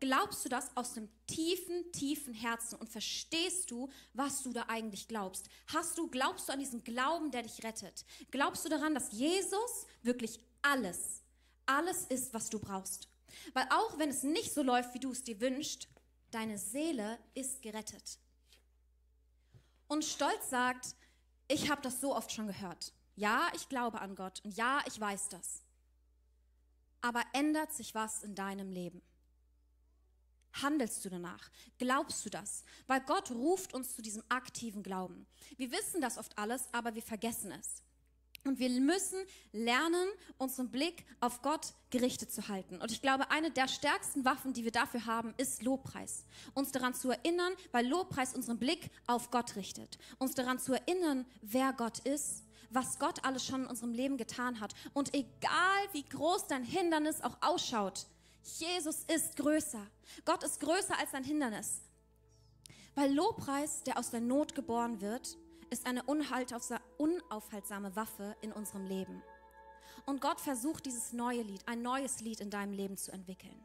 Glaubst 0.00 0.42
du 0.46 0.48
das 0.48 0.74
aus 0.78 0.94
dem 0.94 1.10
tiefen, 1.26 1.92
tiefen 1.92 2.32
Herzen 2.32 2.76
und 2.76 2.88
verstehst 2.88 3.70
du, 3.70 3.90
was 4.14 4.42
du 4.42 4.50
da 4.54 4.64
eigentlich 4.68 5.08
glaubst? 5.08 5.50
Hast 5.66 5.98
du, 5.98 6.08
glaubst 6.08 6.48
du 6.48 6.54
an 6.54 6.58
diesen 6.58 6.82
Glauben, 6.82 7.30
der 7.30 7.42
dich 7.42 7.62
rettet? 7.62 8.06
Glaubst 8.30 8.64
du 8.64 8.70
daran, 8.70 8.94
dass 8.94 9.12
Jesus 9.12 9.86
wirklich 10.02 10.40
alles, 10.62 11.22
alles 11.66 12.06
ist, 12.08 12.32
was 12.32 12.48
du 12.48 12.58
brauchst? 12.58 13.08
Weil 13.52 13.66
auch 13.70 13.98
wenn 13.98 14.10
es 14.10 14.22
nicht 14.22 14.52
so 14.52 14.62
läuft, 14.62 14.94
wie 14.94 15.00
du 15.00 15.12
es 15.12 15.22
dir 15.22 15.40
wünschst, 15.40 15.88
deine 16.30 16.58
Seele 16.58 17.18
ist 17.34 17.62
gerettet. 17.62 18.18
Und 19.88 20.04
Stolz 20.04 20.50
sagt, 20.50 20.94
ich 21.48 21.70
habe 21.70 21.82
das 21.82 22.00
so 22.00 22.14
oft 22.14 22.30
schon 22.30 22.46
gehört. 22.46 22.92
Ja, 23.16 23.50
ich 23.54 23.68
glaube 23.68 24.00
an 24.00 24.14
Gott 24.14 24.40
und 24.44 24.56
ja, 24.56 24.80
ich 24.86 24.98
weiß 25.00 25.28
das. 25.30 25.62
Aber 27.00 27.22
ändert 27.32 27.72
sich 27.72 27.94
was 27.94 28.22
in 28.22 28.34
deinem 28.34 28.70
Leben? 28.70 29.02
Handelst 30.52 31.04
du 31.04 31.10
danach? 31.10 31.50
Glaubst 31.78 32.24
du 32.24 32.30
das? 32.30 32.64
Weil 32.86 33.00
Gott 33.00 33.30
ruft 33.30 33.72
uns 33.72 33.94
zu 33.94 34.02
diesem 34.02 34.22
aktiven 34.28 34.82
Glauben. 34.82 35.26
Wir 35.56 35.70
wissen 35.70 36.00
das 36.00 36.18
oft 36.18 36.36
alles, 36.38 36.68
aber 36.72 36.94
wir 36.94 37.02
vergessen 37.02 37.52
es. 37.52 37.82
Und 38.44 38.58
wir 38.58 38.70
müssen 38.70 39.18
lernen, 39.52 40.08
unseren 40.38 40.70
Blick 40.70 41.04
auf 41.20 41.42
Gott 41.42 41.74
gerichtet 41.90 42.32
zu 42.32 42.48
halten. 42.48 42.80
Und 42.80 42.90
ich 42.90 43.02
glaube, 43.02 43.30
eine 43.30 43.50
der 43.50 43.68
stärksten 43.68 44.24
Waffen, 44.24 44.54
die 44.54 44.64
wir 44.64 44.72
dafür 44.72 45.04
haben, 45.04 45.34
ist 45.36 45.62
Lobpreis. 45.62 46.24
Uns 46.54 46.72
daran 46.72 46.94
zu 46.94 47.10
erinnern, 47.10 47.52
weil 47.70 47.86
Lobpreis 47.86 48.34
unseren 48.34 48.58
Blick 48.58 48.90
auf 49.06 49.30
Gott 49.30 49.56
richtet. 49.56 49.98
Uns 50.18 50.34
daran 50.34 50.58
zu 50.58 50.72
erinnern, 50.72 51.26
wer 51.42 51.74
Gott 51.74 51.98
ist, 52.00 52.44
was 52.70 52.98
Gott 52.98 53.24
alles 53.24 53.44
schon 53.44 53.62
in 53.62 53.66
unserem 53.66 53.92
Leben 53.92 54.16
getan 54.16 54.60
hat. 54.60 54.74
Und 54.94 55.14
egal 55.14 55.82
wie 55.92 56.04
groß 56.04 56.46
dein 56.46 56.64
Hindernis 56.64 57.20
auch 57.20 57.36
ausschaut, 57.42 58.06
Jesus 58.42 59.04
ist 59.04 59.36
größer. 59.36 59.86
Gott 60.24 60.42
ist 60.44 60.60
größer 60.60 60.98
als 60.98 61.10
dein 61.10 61.24
Hindernis. 61.24 61.82
Weil 62.94 63.12
Lobpreis, 63.12 63.82
der 63.82 63.98
aus 63.98 64.10
der 64.10 64.20
Not 64.20 64.54
geboren 64.54 65.00
wird, 65.00 65.36
ist 65.70 65.86
eine 65.86 66.02
unaufhaltsame 66.04 67.94
Waffe 67.96 68.36
in 68.40 68.52
unserem 68.52 68.84
Leben. 68.84 69.22
Und 70.06 70.20
Gott 70.20 70.40
versucht 70.40 70.86
dieses 70.86 71.12
neue 71.12 71.42
Lied, 71.42 71.62
ein 71.66 71.82
neues 71.82 72.20
Lied 72.20 72.40
in 72.40 72.50
deinem 72.50 72.72
Leben 72.72 72.96
zu 72.96 73.12
entwickeln. 73.12 73.64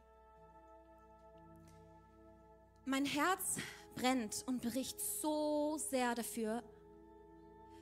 Mein 2.86 3.06
Herz 3.06 3.58
brennt 3.96 4.44
und 4.46 4.62
bricht 4.62 5.00
so 5.02 5.78
sehr 5.78 6.14
dafür, 6.14 6.64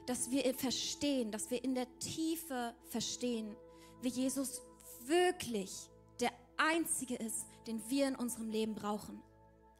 dass 0.05 0.31
wir 0.31 0.53
verstehen, 0.55 1.31
dass 1.31 1.51
wir 1.51 1.63
in 1.63 1.75
der 1.75 1.87
Tiefe 1.99 2.73
verstehen, 2.89 3.55
wie 4.01 4.09
Jesus 4.09 4.61
wirklich 5.05 5.89
der 6.19 6.31
Einzige 6.57 7.15
ist, 7.15 7.47
den 7.67 7.81
wir 7.89 8.07
in 8.07 8.15
unserem 8.15 8.49
Leben 8.49 8.75
brauchen 8.75 9.21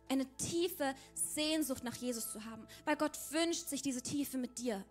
eine 0.10 0.26
tiefe 0.38 0.94
Sehnsucht 1.14 1.84
nach 1.84 1.96
Jesus 1.96 2.32
zu 2.32 2.44
haben, 2.46 2.68
weil 2.86 2.96
Gott 2.96 3.18
wünscht 3.32 3.68
sich 3.68 3.82
diese 3.82 4.02
Tiefe 4.02 4.38
mit 4.38 4.58
dir. 4.60 4.86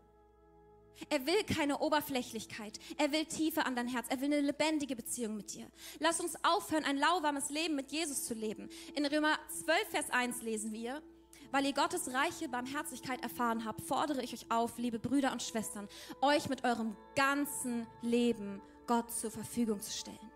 Er 1.09 1.27
will 1.27 1.43
keine 1.45 1.79
Oberflächlichkeit. 1.79 2.79
Er 2.97 3.13
will 3.13 3.25
Tiefe 3.25 3.67
an 3.67 3.75
dein 3.75 3.89
Herz. 3.89 4.07
Er 4.09 4.21
will 4.21 4.33
eine 4.33 4.41
lebendige 4.41 4.95
Beziehung 4.95 5.37
mit 5.37 5.55
dir. 5.55 5.69
Lass 5.99 6.21
uns 6.21 6.37
aufhören, 6.45 6.85
ein 6.85 6.99
lauwarmes 6.99 7.51
Leben 7.51 7.75
mit 7.75 7.91
Jesus 7.91 8.25
zu 8.25 8.35
leben. 8.35 8.69
In 8.95 9.07
Römer 9.07 9.39
12, 9.65 9.89
Vers 9.91 10.11
1 10.11 10.43
lesen 10.43 10.73
wir, 10.73 11.03
weil 11.51 11.67
ihr 11.67 11.73
Gottes 11.73 12.13
reiche 12.13 12.49
Barmherzigkeit 12.49 13.23
erfahren 13.23 13.65
habt, 13.65 13.83
fordere 13.83 14.23
ich 14.23 14.33
euch 14.33 14.51
auf, 14.51 14.79
liebe 14.79 14.99
Brüder 14.99 15.33
und 15.33 15.43
Schwestern, 15.43 15.89
euch 16.21 16.49
mit 16.49 16.65
eurem 16.65 16.97
ganzen 17.15 17.87
Leben 18.01 18.61
Gott 18.87 19.11
zur 19.13 19.31
Verfügung 19.31 19.81
zu 19.81 19.93
stellen. 19.93 20.33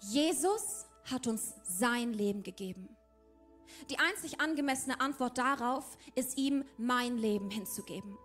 Jesus 0.00 0.86
hat 1.04 1.26
uns 1.26 1.54
sein 1.62 2.12
Leben 2.12 2.42
gegeben. 2.42 2.95
Die 3.90 3.98
einzig 3.98 4.40
angemessene 4.40 5.00
Antwort 5.00 5.38
darauf 5.38 5.84
ist 6.14 6.36
ihm 6.36 6.64
mein 6.78 7.18
Leben 7.18 7.50
hinzugeben. 7.50 8.18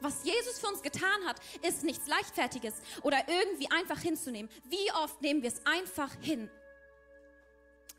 Was 0.00 0.24
Jesus 0.24 0.58
für 0.58 0.68
uns 0.68 0.82
getan 0.82 1.26
hat, 1.26 1.40
ist 1.66 1.84
nichts 1.84 2.06
Leichtfertiges 2.06 2.74
oder 3.02 3.18
irgendwie 3.28 3.70
einfach 3.70 3.98
hinzunehmen. 4.00 4.50
Wie 4.64 4.92
oft 5.02 5.20
nehmen 5.20 5.42
wir 5.42 5.48
es 5.48 5.64
einfach 5.66 6.14
hin? 6.20 6.50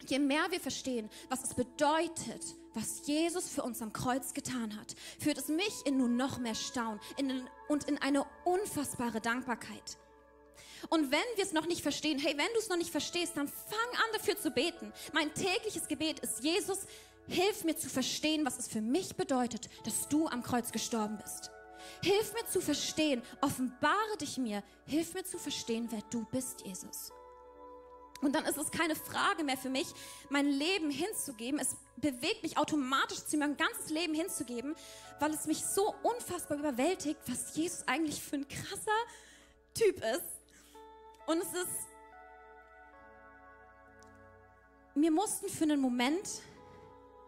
Je 0.08 0.18
mehr 0.18 0.50
wir 0.50 0.60
verstehen, 0.60 1.10
was 1.30 1.44
es 1.44 1.54
bedeutet, 1.54 2.44
was 2.74 3.06
Jesus 3.06 3.50
für 3.50 3.62
uns 3.62 3.82
am 3.82 3.94
Kreuz 3.94 4.34
getan 4.34 4.76
hat, 4.80 4.96
führt 5.20 5.38
es 5.38 5.48
mich 5.48 5.74
in 5.86 5.98
nun 5.98 6.16
noch 6.16 6.40
mehr 6.40 6.56
Staunen 6.56 7.00
und 7.68 7.84
in 7.84 8.02
eine 8.02 8.26
unfassbare 8.46 9.22
Dankbarkeit. 9.22 9.98
Und 10.90 11.12
wenn 11.12 11.20
wir 11.36 11.44
es 11.44 11.54
noch 11.54 11.68
nicht 11.68 11.82
verstehen, 11.82 12.20
hey, 12.20 12.38
wenn 12.38 12.52
du 12.54 12.60
es 12.60 12.70
noch 12.70 12.78
nicht 12.78 12.92
verstehst, 12.92 13.34
dann 13.36 13.48
fang 13.48 13.90
an 13.96 14.14
dafür 14.14 14.38
zu 14.38 14.52
beten. 14.52 14.92
Mein 15.14 15.34
tägliches 15.34 15.88
Gebet 15.88 16.20
ist, 16.20 16.44
Jesus, 16.44 16.80
hilf 17.28 17.64
mir 17.64 17.76
zu 17.76 17.90
verstehen, 17.90 18.46
was 18.46 18.60
es 18.60 18.68
für 18.68 18.82
mich 18.82 19.16
bedeutet, 19.16 19.70
dass 19.86 20.10
du 20.10 20.28
am 20.28 20.44
Kreuz 20.44 20.72
gestorben 20.72 21.18
bist. 21.22 21.52
Hilf 22.04 22.34
mir 22.34 22.48
zu 22.48 22.62
verstehen, 22.62 23.22
offenbare 23.42 24.18
dich 24.20 24.38
mir, 24.38 24.64
hilf 24.86 25.14
mir 25.14 25.24
zu 25.24 25.38
verstehen, 25.38 25.88
wer 25.92 26.02
du 26.10 26.26
bist, 26.32 26.62
Jesus. 26.66 27.12
Und 28.22 28.34
dann 28.36 28.46
ist 28.46 28.58
es 28.58 28.70
keine 28.70 28.96
Frage 28.96 29.44
mehr 29.44 29.58
für 29.58 29.70
mich, 29.70 29.88
mein 30.30 30.46
Leben 30.48 30.92
hinzugeben. 30.92 31.60
Es 31.60 31.76
bewegt 31.98 32.44
mich 32.44 32.58
automatisch 32.58 33.26
zu 33.26 33.38
mein 33.38 33.58
ganzes 33.58 33.90
Leben 33.90 34.14
hinzugeben, 34.14 34.76
weil 35.20 35.34
es 35.34 35.48
mich 35.48 35.66
so 35.66 35.96
unfassbar 36.04 36.60
überwältigt, 36.60 37.20
was 37.28 37.56
Jesus 37.56 37.88
eigentlich 37.88 38.22
für 38.22 38.36
ein 38.36 38.48
krasser 38.48 38.92
Typ 39.74 39.98
ist. 39.98 40.41
Und 41.32 41.42
es 41.42 41.54
ist, 41.54 41.88
mir 44.96 45.12
mussten 45.12 45.48
für 45.48 45.64
einen 45.64 45.80
Moment 45.80 46.42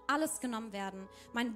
alles 0.07 0.41
genommen 0.41 0.73
werden. 0.73 1.07
Mein 1.31 1.55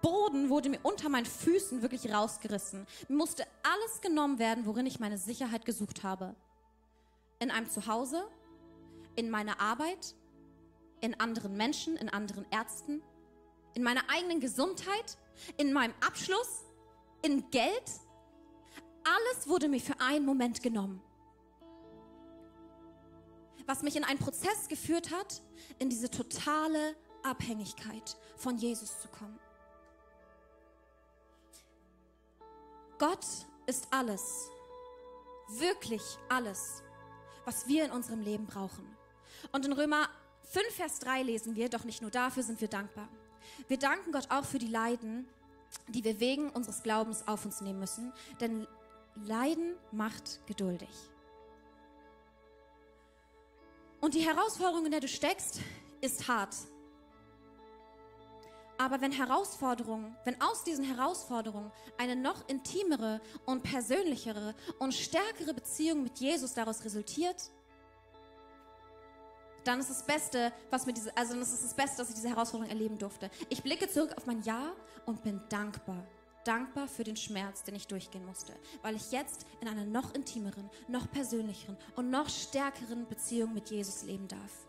Boden 0.00 0.48
wurde 0.48 0.70
mir 0.70 0.80
unter 0.84 1.10
meinen 1.10 1.26
Füßen 1.26 1.82
wirklich 1.82 2.10
rausgerissen. 2.10 2.86
Mir 3.08 3.16
musste 3.16 3.44
alles 3.62 4.00
genommen 4.00 4.38
werden, 4.38 4.64
worin 4.64 4.86
ich 4.86 5.00
meine 5.00 5.18
Sicherheit 5.18 5.66
gesucht 5.66 6.02
habe. 6.02 6.34
In 7.40 7.50
einem 7.50 7.68
Zuhause, 7.68 8.26
in 9.14 9.28
meiner 9.28 9.60
Arbeit, 9.60 10.14
in 11.02 11.20
anderen 11.20 11.58
Menschen, 11.58 11.98
in 11.98 12.08
anderen 12.08 12.46
Ärzten, 12.50 13.02
in 13.74 13.82
meiner 13.82 14.08
eigenen 14.08 14.40
Gesundheit, 14.40 15.18
in 15.58 15.74
meinem 15.74 15.92
Abschluss, 16.00 16.62
in 17.20 17.50
Geld. 17.50 17.90
Alles 19.04 19.46
wurde 19.46 19.68
mir 19.68 19.80
für 19.80 20.00
einen 20.00 20.24
Moment 20.24 20.62
genommen. 20.62 21.02
Was 23.66 23.82
mich 23.82 23.96
in 23.96 24.04
einen 24.04 24.18
Prozess 24.18 24.68
geführt 24.68 25.10
hat, 25.10 25.42
in 25.78 25.88
diese 25.88 26.10
totale 26.10 26.96
Abhängigkeit 27.22 28.16
von 28.36 28.56
Jesus 28.56 29.00
zu 29.00 29.08
kommen. 29.08 29.38
Gott 32.98 33.26
ist 33.66 33.88
alles, 33.90 34.48
wirklich 35.48 36.02
alles, 36.28 36.82
was 37.44 37.66
wir 37.66 37.84
in 37.84 37.90
unserem 37.90 38.20
Leben 38.20 38.46
brauchen. 38.46 38.86
Und 39.50 39.66
in 39.66 39.72
Römer 39.72 40.08
5, 40.50 40.74
Vers 40.74 40.98
3 41.00 41.22
lesen 41.22 41.56
wir, 41.56 41.68
doch 41.68 41.84
nicht 41.84 42.02
nur 42.02 42.10
dafür 42.10 42.42
sind 42.42 42.60
wir 42.60 42.68
dankbar. 42.68 43.08
Wir 43.68 43.78
danken 43.78 44.12
Gott 44.12 44.30
auch 44.30 44.44
für 44.44 44.58
die 44.58 44.68
Leiden, 44.68 45.26
die 45.88 46.04
wir 46.04 46.20
wegen 46.20 46.50
unseres 46.50 46.82
Glaubens 46.82 47.26
auf 47.26 47.44
uns 47.44 47.60
nehmen 47.60 47.80
müssen, 47.80 48.12
denn 48.40 48.66
Leiden 49.16 49.74
macht 49.90 50.46
geduldig. 50.46 50.90
Und 54.02 54.14
die 54.14 54.26
Herausforderung, 54.26 54.84
in 54.84 54.90
der 54.90 55.00
du 55.00 55.06
steckst, 55.06 55.60
ist 56.00 56.26
hart. 56.26 56.56
Aber 58.76 59.00
wenn 59.00 59.12
Herausforderungen, 59.12 60.16
wenn 60.24 60.40
aus 60.42 60.64
diesen 60.64 60.84
Herausforderungen 60.84 61.70
eine 61.98 62.16
noch 62.16 62.48
intimere 62.48 63.20
und 63.46 63.62
persönlichere 63.62 64.56
und 64.80 64.92
stärkere 64.92 65.54
Beziehung 65.54 66.02
mit 66.02 66.18
Jesus 66.18 66.52
daraus 66.52 66.84
resultiert, 66.84 67.36
dann 69.62 69.78
ist 69.78 69.90
das 69.90 70.04
Beste, 70.04 70.52
was 70.70 70.84
mir 70.84 70.94
diese, 70.94 71.16
also 71.16 71.36
das 71.36 71.52
ist 71.52 71.62
das 71.62 71.74
Beste, 71.74 71.98
dass 71.98 72.08
ich 72.08 72.16
diese 72.16 72.28
Herausforderung 72.28 72.68
erleben 72.68 72.98
durfte. 72.98 73.30
Ich 73.50 73.62
blicke 73.62 73.88
zurück 73.88 74.12
auf 74.16 74.26
mein 74.26 74.42
Jahr 74.42 74.72
und 75.06 75.22
bin 75.22 75.40
dankbar. 75.48 76.04
Dankbar 76.44 76.88
für 76.88 77.04
den 77.04 77.16
Schmerz, 77.16 77.62
den 77.62 77.74
ich 77.74 77.86
durchgehen 77.86 78.26
musste, 78.26 78.52
weil 78.82 78.96
ich 78.96 79.12
jetzt 79.12 79.46
in 79.60 79.68
einer 79.68 79.84
noch 79.84 80.14
intimeren, 80.14 80.68
noch 80.88 81.10
persönlicheren 81.10 81.76
und 81.96 82.10
noch 82.10 82.28
stärkeren 82.28 83.06
Beziehung 83.08 83.54
mit 83.54 83.70
Jesus 83.70 84.02
leben 84.02 84.28
darf. 84.28 84.66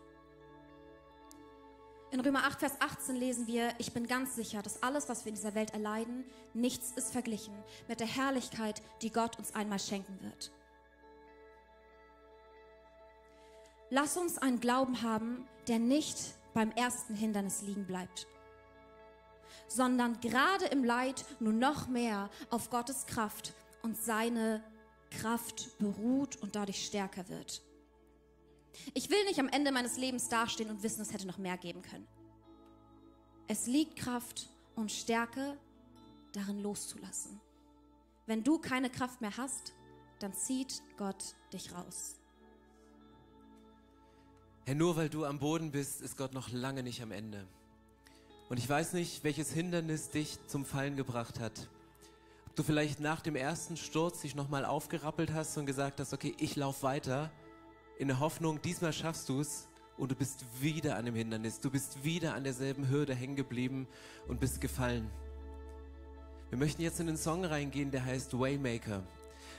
In 2.14 2.20
Römer 2.20 2.44
8, 2.44 2.60
Vers 2.60 2.74
18 2.78 3.16
lesen 3.16 3.48
wir, 3.48 3.74
ich 3.78 3.92
bin 3.92 4.06
ganz 4.06 4.36
sicher, 4.36 4.62
dass 4.62 4.84
alles, 4.84 5.08
was 5.08 5.24
wir 5.24 5.30
in 5.30 5.34
dieser 5.34 5.56
Welt 5.56 5.72
erleiden, 5.72 6.24
nichts 6.52 6.92
ist 6.92 7.10
verglichen 7.10 7.54
mit 7.88 7.98
der 7.98 8.06
Herrlichkeit, 8.06 8.82
die 9.02 9.10
Gott 9.10 9.36
uns 9.36 9.52
einmal 9.52 9.80
schenken 9.80 10.20
wird. 10.22 10.52
Lass 13.90 14.16
uns 14.16 14.38
einen 14.38 14.60
Glauben 14.60 15.02
haben, 15.02 15.48
der 15.66 15.80
nicht 15.80 16.16
beim 16.52 16.70
ersten 16.70 17.14
Hindernis 17.14 17.62
liegen 17.62 17.84
bleibt, 17.84 18.28
sondern 19.68 20.20
gerade 20.20 20.66
im 20.66 20.84
Leid 20.84 21.24
nur 21.40 21.52
noch 21.52 21.88
mehr 21.88 22.30
auf 22.50 22.70
Gottes 22.70 23.06
Kraft 23.06 23.52
und 23.82 23.96
seine 23.96 24.62
Kraft 25.10 25.78
beruht 25.78 26.36
und 26.36 26.56
dadurch 26.56 26.84
stärker 26.84 27.28
wird. 27.28 27.62
Ich 28.92 29.10
will 29.10 29.24
nicht 29.24 29.38
am 29.38 29.48
Ende 29.48 29.72
meines 29.72 29.96
Lebens 29.96 30.28
dastehen 30.28 30.70
und 30.70 30.82
wissen, 30.82 31.00
es 31.02 31.12
hätte 31.12 31.26
noch 31.26 31.38
mehr 31.38 31.56
geben 31.56 31.82
können. 31.82 32.06
Es 33.46 33.66
liegt 33.66 33.96
Kraft 33.96 34.48
und 34.74 34.90
Stärke 34.90 35.56
darin 36.32 36.60
loszulassen. 36.62 37.40
Wenn 38.26 38.42
du 38.42 38.58
keine 38.58 38.90
Kraft 38.90 39.20
mehr 39.20 39.36
hast, 39.36 39.74
dann 40.18 40.32
zieht 40.32 40.82
Gott 40.96 41.36
dich 41.52 41.72
raus. 41.74 42.16
Herr, 44.66 44.74
nur 44.74 44.96
weil 44.96 45.10
du 45.10 45.26
am 45.26 45.38
Boden 45.38 45.70
bist, 45.70 46.00
ist 46.00 46.16
Gott 46.16 46.32
noch 46.32 46.50
lange 46.50 46.82
nicht 46.82 47.02
am 47.02 47.12
Ende. 47.12 47.46
Und 48.48 48.58
ich 48.58 48.68
weiß 48.68 48.92
nicht, 48.92 49.24
welches 49.24 49.52
Hindernis 49.52 50.10
dich 50.10 50.38
zum 50.46 50.64
Fallen 50.64 50.96
gebracht 50.96 51.40
hat. 51.40 51.68
Ob 52.46 52.56
du 52.56 52.62
vielleicht 52.62 53.00
nach 53.00 53.20
dem 53.20 53.36
ersten 53.36 53.76
Sturz 53.76 54.20
dich 54.20 54.34
nochmal 54.34 54.64
aufgerappelt 54.64 55.32
hast 55.32 55.56
und 55.56 55.66
gesagt 55.66 55.98
hast, 55.98 56.12
okay, 56.12 56.34
ich 56.38 56.54
laufe 56.56 56.82
weiter, 56.82 57.30
in 57.98 58.08
der 58.08 58.20
Hoffnung, 58.20 58.60
diesmal 58.60 58.92
schaffst 58.92 59.28
du 59.28 59.40
es 59.40 59.68
und 59.96 60.10
du 60.10 60.14
bist 60.14 60.44
wieder 60.60 60.96
an 60.96 61.06
dem 61.06 61.14
Hindernis, 61.14 61.60
du 61.60 61.70
bist 61.70 62.04
wieder 62.04 62.34
an 62.34 62.44
derselben 62.44 62.88
Hürde 62.88 63.14
hängen 63.14 63.36
geblieben 63.36 63.86
und 64.28 64.40
bist 64.40 64.60
gefallen. 64.60 65.10
Wir 66.50 66.58
möchten 66.58 66.82
jetzt 66.82 67.00
in 67.00 67.06
den 67.06 67.16
Song 67.16 67.44
reingehen, 67.44 67.90
der 67.90 68.04
heißt 68.04 68.38
Waymaker. 68.38 69.02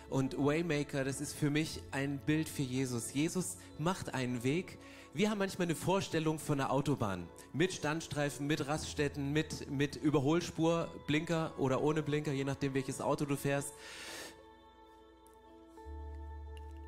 Und 0.09 0.37
Waymaker, 0.37 1.03
das 1.03 1.19
ist 1.19 1.33
für 1.33 1.49
mich 1.49 1.81
ein 1.91 2.19
Bild 2.19 2.47
für 2.47 2.61
Jesus. 2.61 3.13
Jesus 3.13 3.57
macht 3.79 4.13
einen 4.13 4.43
Weg. 4.43 4.77
Wir 5.15 5.29
haben 5.29 5.37
manchmal 5.37 5.67
eine 5.67 5.75
Vorstellung 5.75 6.39
von 6.39 6.59
einer 6.59 6.73
Autobahn. 6.73 7.29
Mit 7.53 7.71
Standstreifen, 7.71 8.47
mit 8.47 8.67
Raststätten, 8.67 9.31
mit, 9.31 9.71
mit 9.71 9.95
Überholspur, 9.95 10.89
Blinker 11.07 11.53
oder 11.57 11.81
ohne 11.81 12.03
Blinker, 12.03 12.33
je 12.33 12.43
nachdem 12.43 12.73
welches 12.73 12.99
Auto 12.99 13.23
du 13.23 13.37
fährst. 13.37 13.73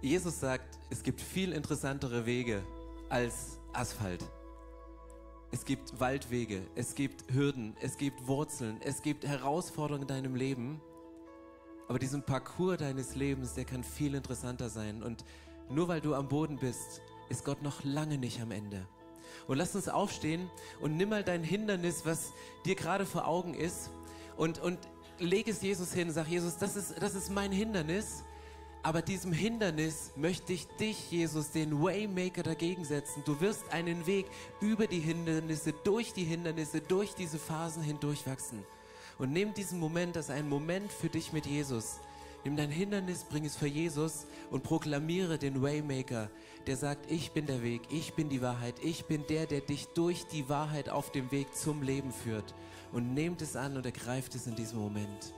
Jesus 0.01 0.41
sagt, 0.41 0.77
es 0.89 1.03
gibt 1.03 1.21
viel 1.21 1.53
interessantere 1.53 2.25
Wege 2.25 2.63
als 3.07 3.59
Asphalt. 3.71 4.25
Es 5.51 5.63
gibt 5.63 5.97
Waldwege, 5.97 6.63
es 6.75 6.95
gibt 6.95 7.33
Hürden, 7.33 7.77
es 7.79 7.95
gibt 7.95 8.27
Wurzeln, 8.27 8.81
es 8.81 9.01
gibt 9.01 9.25
Herausforderungen 9.25 10.01
in 10.01 10.07
deinem 10.09 10.35
Leben. 10.35 10.81
Aber 11.87 11.97
diesen 11.97 12.23
Parcours 12.23 12.79
deines 12.79 13.15
Lebens, 13.15 13.53
der 13.53 13.63
kann 13.63 13.85
viel 13.85 14.15
interessanter 14.15 14.67
sein. 14.67 15.01
Und 15.01 15.23
nur 15.69 15.87
weil 15.87 16.01
du 16.01 16.13
am 16.13 16.27
Boden 16.27 16.57
bist, 16.57 17.01
ist 17.29 17.45
Gott 17.45 17.61
noch 17.61 17.83
lange 17.83 18.17
nicht 18.17 18.41
am 18.41 18.51
Ende. 18.51 18.85
Und 19.47 19.57
lass 19.57 19.75
uns 19.75 19.87
aufstehen 19.87 20.49
und 20.81 20.97
nimm 20.97 21.09
mal 21.09 21.23
dein 21.23 21.43
Hindernis, 21.43 22.05
was 22.05 22.33
dir 22.65 22.75
gerade 22.75 23.05
vor 23.05 23.27
Augen 23.27 23.53
ist, 23.53 23.91
und, 24.35 24.59
und 24.59 24.77
leg 25.19 25.47
es 25.47 25.61
Jesus 25.61 25.93
hin. 25.93 26.11
Sag, 26.11 26.27
Jesus, 26.27 26.57
das 26.57 26.75
ist, 26.75 27.01
das 27.01 27.15
ist 27.15 27.31
mein 27.31 27.51
Hindernis. 27.51 28.23
Aber 28.83 29.01
diesem 29.01 29.33
Hindernis 29.33 30.11
möchte 30.15 30.53
ich 30.53 30.67
dich, 30.79 31.11
Jesus, 31.11 31.51
den 31.51 31.81
Waymaker 31.81 32.43
dagegen 32.43 32.85
setzen. 32.85 33.23
Du 33.25 33.41
wirst 33.41 33.73
einen 33.73 34.05
Weg 34.05 34.27
über 34.61 34.87
die 34.87 34.99
Hindernisse, 34.99 35.73
durch 35.83 36.13
die 36.13 36.23
Hindernisse, 36.23 36.79
durch 36.81 37.13
diese 37.15 37.39
Phasen 37.39 37.83
hindurch 37.83 38.25
wachsen. 38.27 38.63
Und 39.17 39.33
nimm 39.33 39.53
diesen 39.53 39.79
Moment 39.79 40.15
als 40.15 40.29
einen 40.29 40.47
Moment 40.47 40.91
für 40.91 41.09
dich 41.09 41.33
mit 41.33 41.45
Jesus. 41.47 41.99
Nimm 42.43 42.55
dein 42.55 42.69
Hindernis, 42.69 43.25
bring 43.25 43.43
es 43.45 43.57
vor 43.57 43.67
Jesus 43.67 44.27
und 44.51 44.63
proklamiere 44.63 45.37
den 45.37 45.61
Waymaker, 45.61 46.29
der 46.67 46.75
sagt, 46.75 47.09
ich 47.09 47.31
bin 47.31 47.45
der 47.45 47.63
Weg, 47.63 47.81
ich 47.89 48.13
bin 48.13 48.27
die 48.27 48.41
Wahrheit, 48.41 48.75
ich 48.83 49.05
bin 49.05 49.23
der, 49.29 49.45
der 49.45 49.61
dich 49.61 49.87
durch 49.95 50.25
die 50.27 50.49
Wahrheit 50.49 50.89
auf 50.89 51.11
dem 51.11 51.31
Weg 51.31 51.55
zum 51.55 51.81
Leben 51.81 52.11
führt. 52.11 52.53
Und 52.91 53.13
nehmt 53.13 53.41
es 53.41 53.55
an 53.55 53.77
und 53.77 53.85
ergreift 53.85 54.35
es 54.35 54.47
in 54.47 54.55
diesem 54.55 54.79
Moment. 54.79 55.33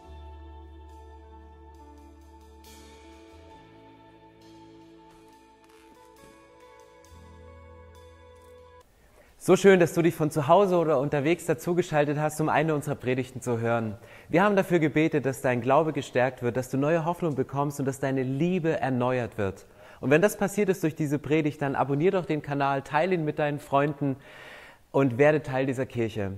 So 9.38 9.56
schön, 9.56 9.80
dass 9.80 9.94
du 9.94 10.02
dich 10.02 10.14
von 10.14 10.30
zu 10.30 10.48
Hause 10.48 10.78
oder 10.78 11.00
unterwegs 11.00 11.46
dazugeschaltet 11.46 12.20
hast, 12.20 12.42
um 12.42 12.50
eine 12.50 12.76
unserer 12.76 12.96
Predigten 12.96 13.42
zu 13.42 13.60
hören. 13.60 13.98
Wir 14.28 14.44
haben 14.44 14.56
dafür 14.56 14.80
gebetet, 14.80 15.26
dass 15.26 15.42
dein 15.42 15.62
Glaube 15.62 15.94
gestärkt 15.94 16.44
wird, 16.44 16.58
dass 16.58 16.70
du 16.70 16.78
neue 16.78 17.06
Hoffnung 17.06 17.36
bekommst 17.36 17.80
und 17.80 17.86
dass 17.86 18.00
deine 18.00 18.24
Liebe 18.24 18.80
erneuert 18.80 19.38
wird. 19.38 19.66
Und 20.00 20.10
wenn 20.10 20.22
das 20.22 20.38
passiert 20.38 20.70
ist 20.70 20.84
durch 20.84 20.96
diese 20.96 21.20
Predigt, 21.20 21.62
dann 21.62 21.76
abonnier 21.76 22.12
doch 22.12 22.26
den 22.26 22.42
Kanal, 22.42 22.82
teile 22.82 23.16
ihn 23.16 23.26
mit 23.26 23.40
deinen 23.40 23.60
Freunden 23.60 24.16
und 24.92 25.18
werde 25.18 25.42
Teil 25.42 25.66
dieser 25.66 25.86
Kirche. 25.86 26.38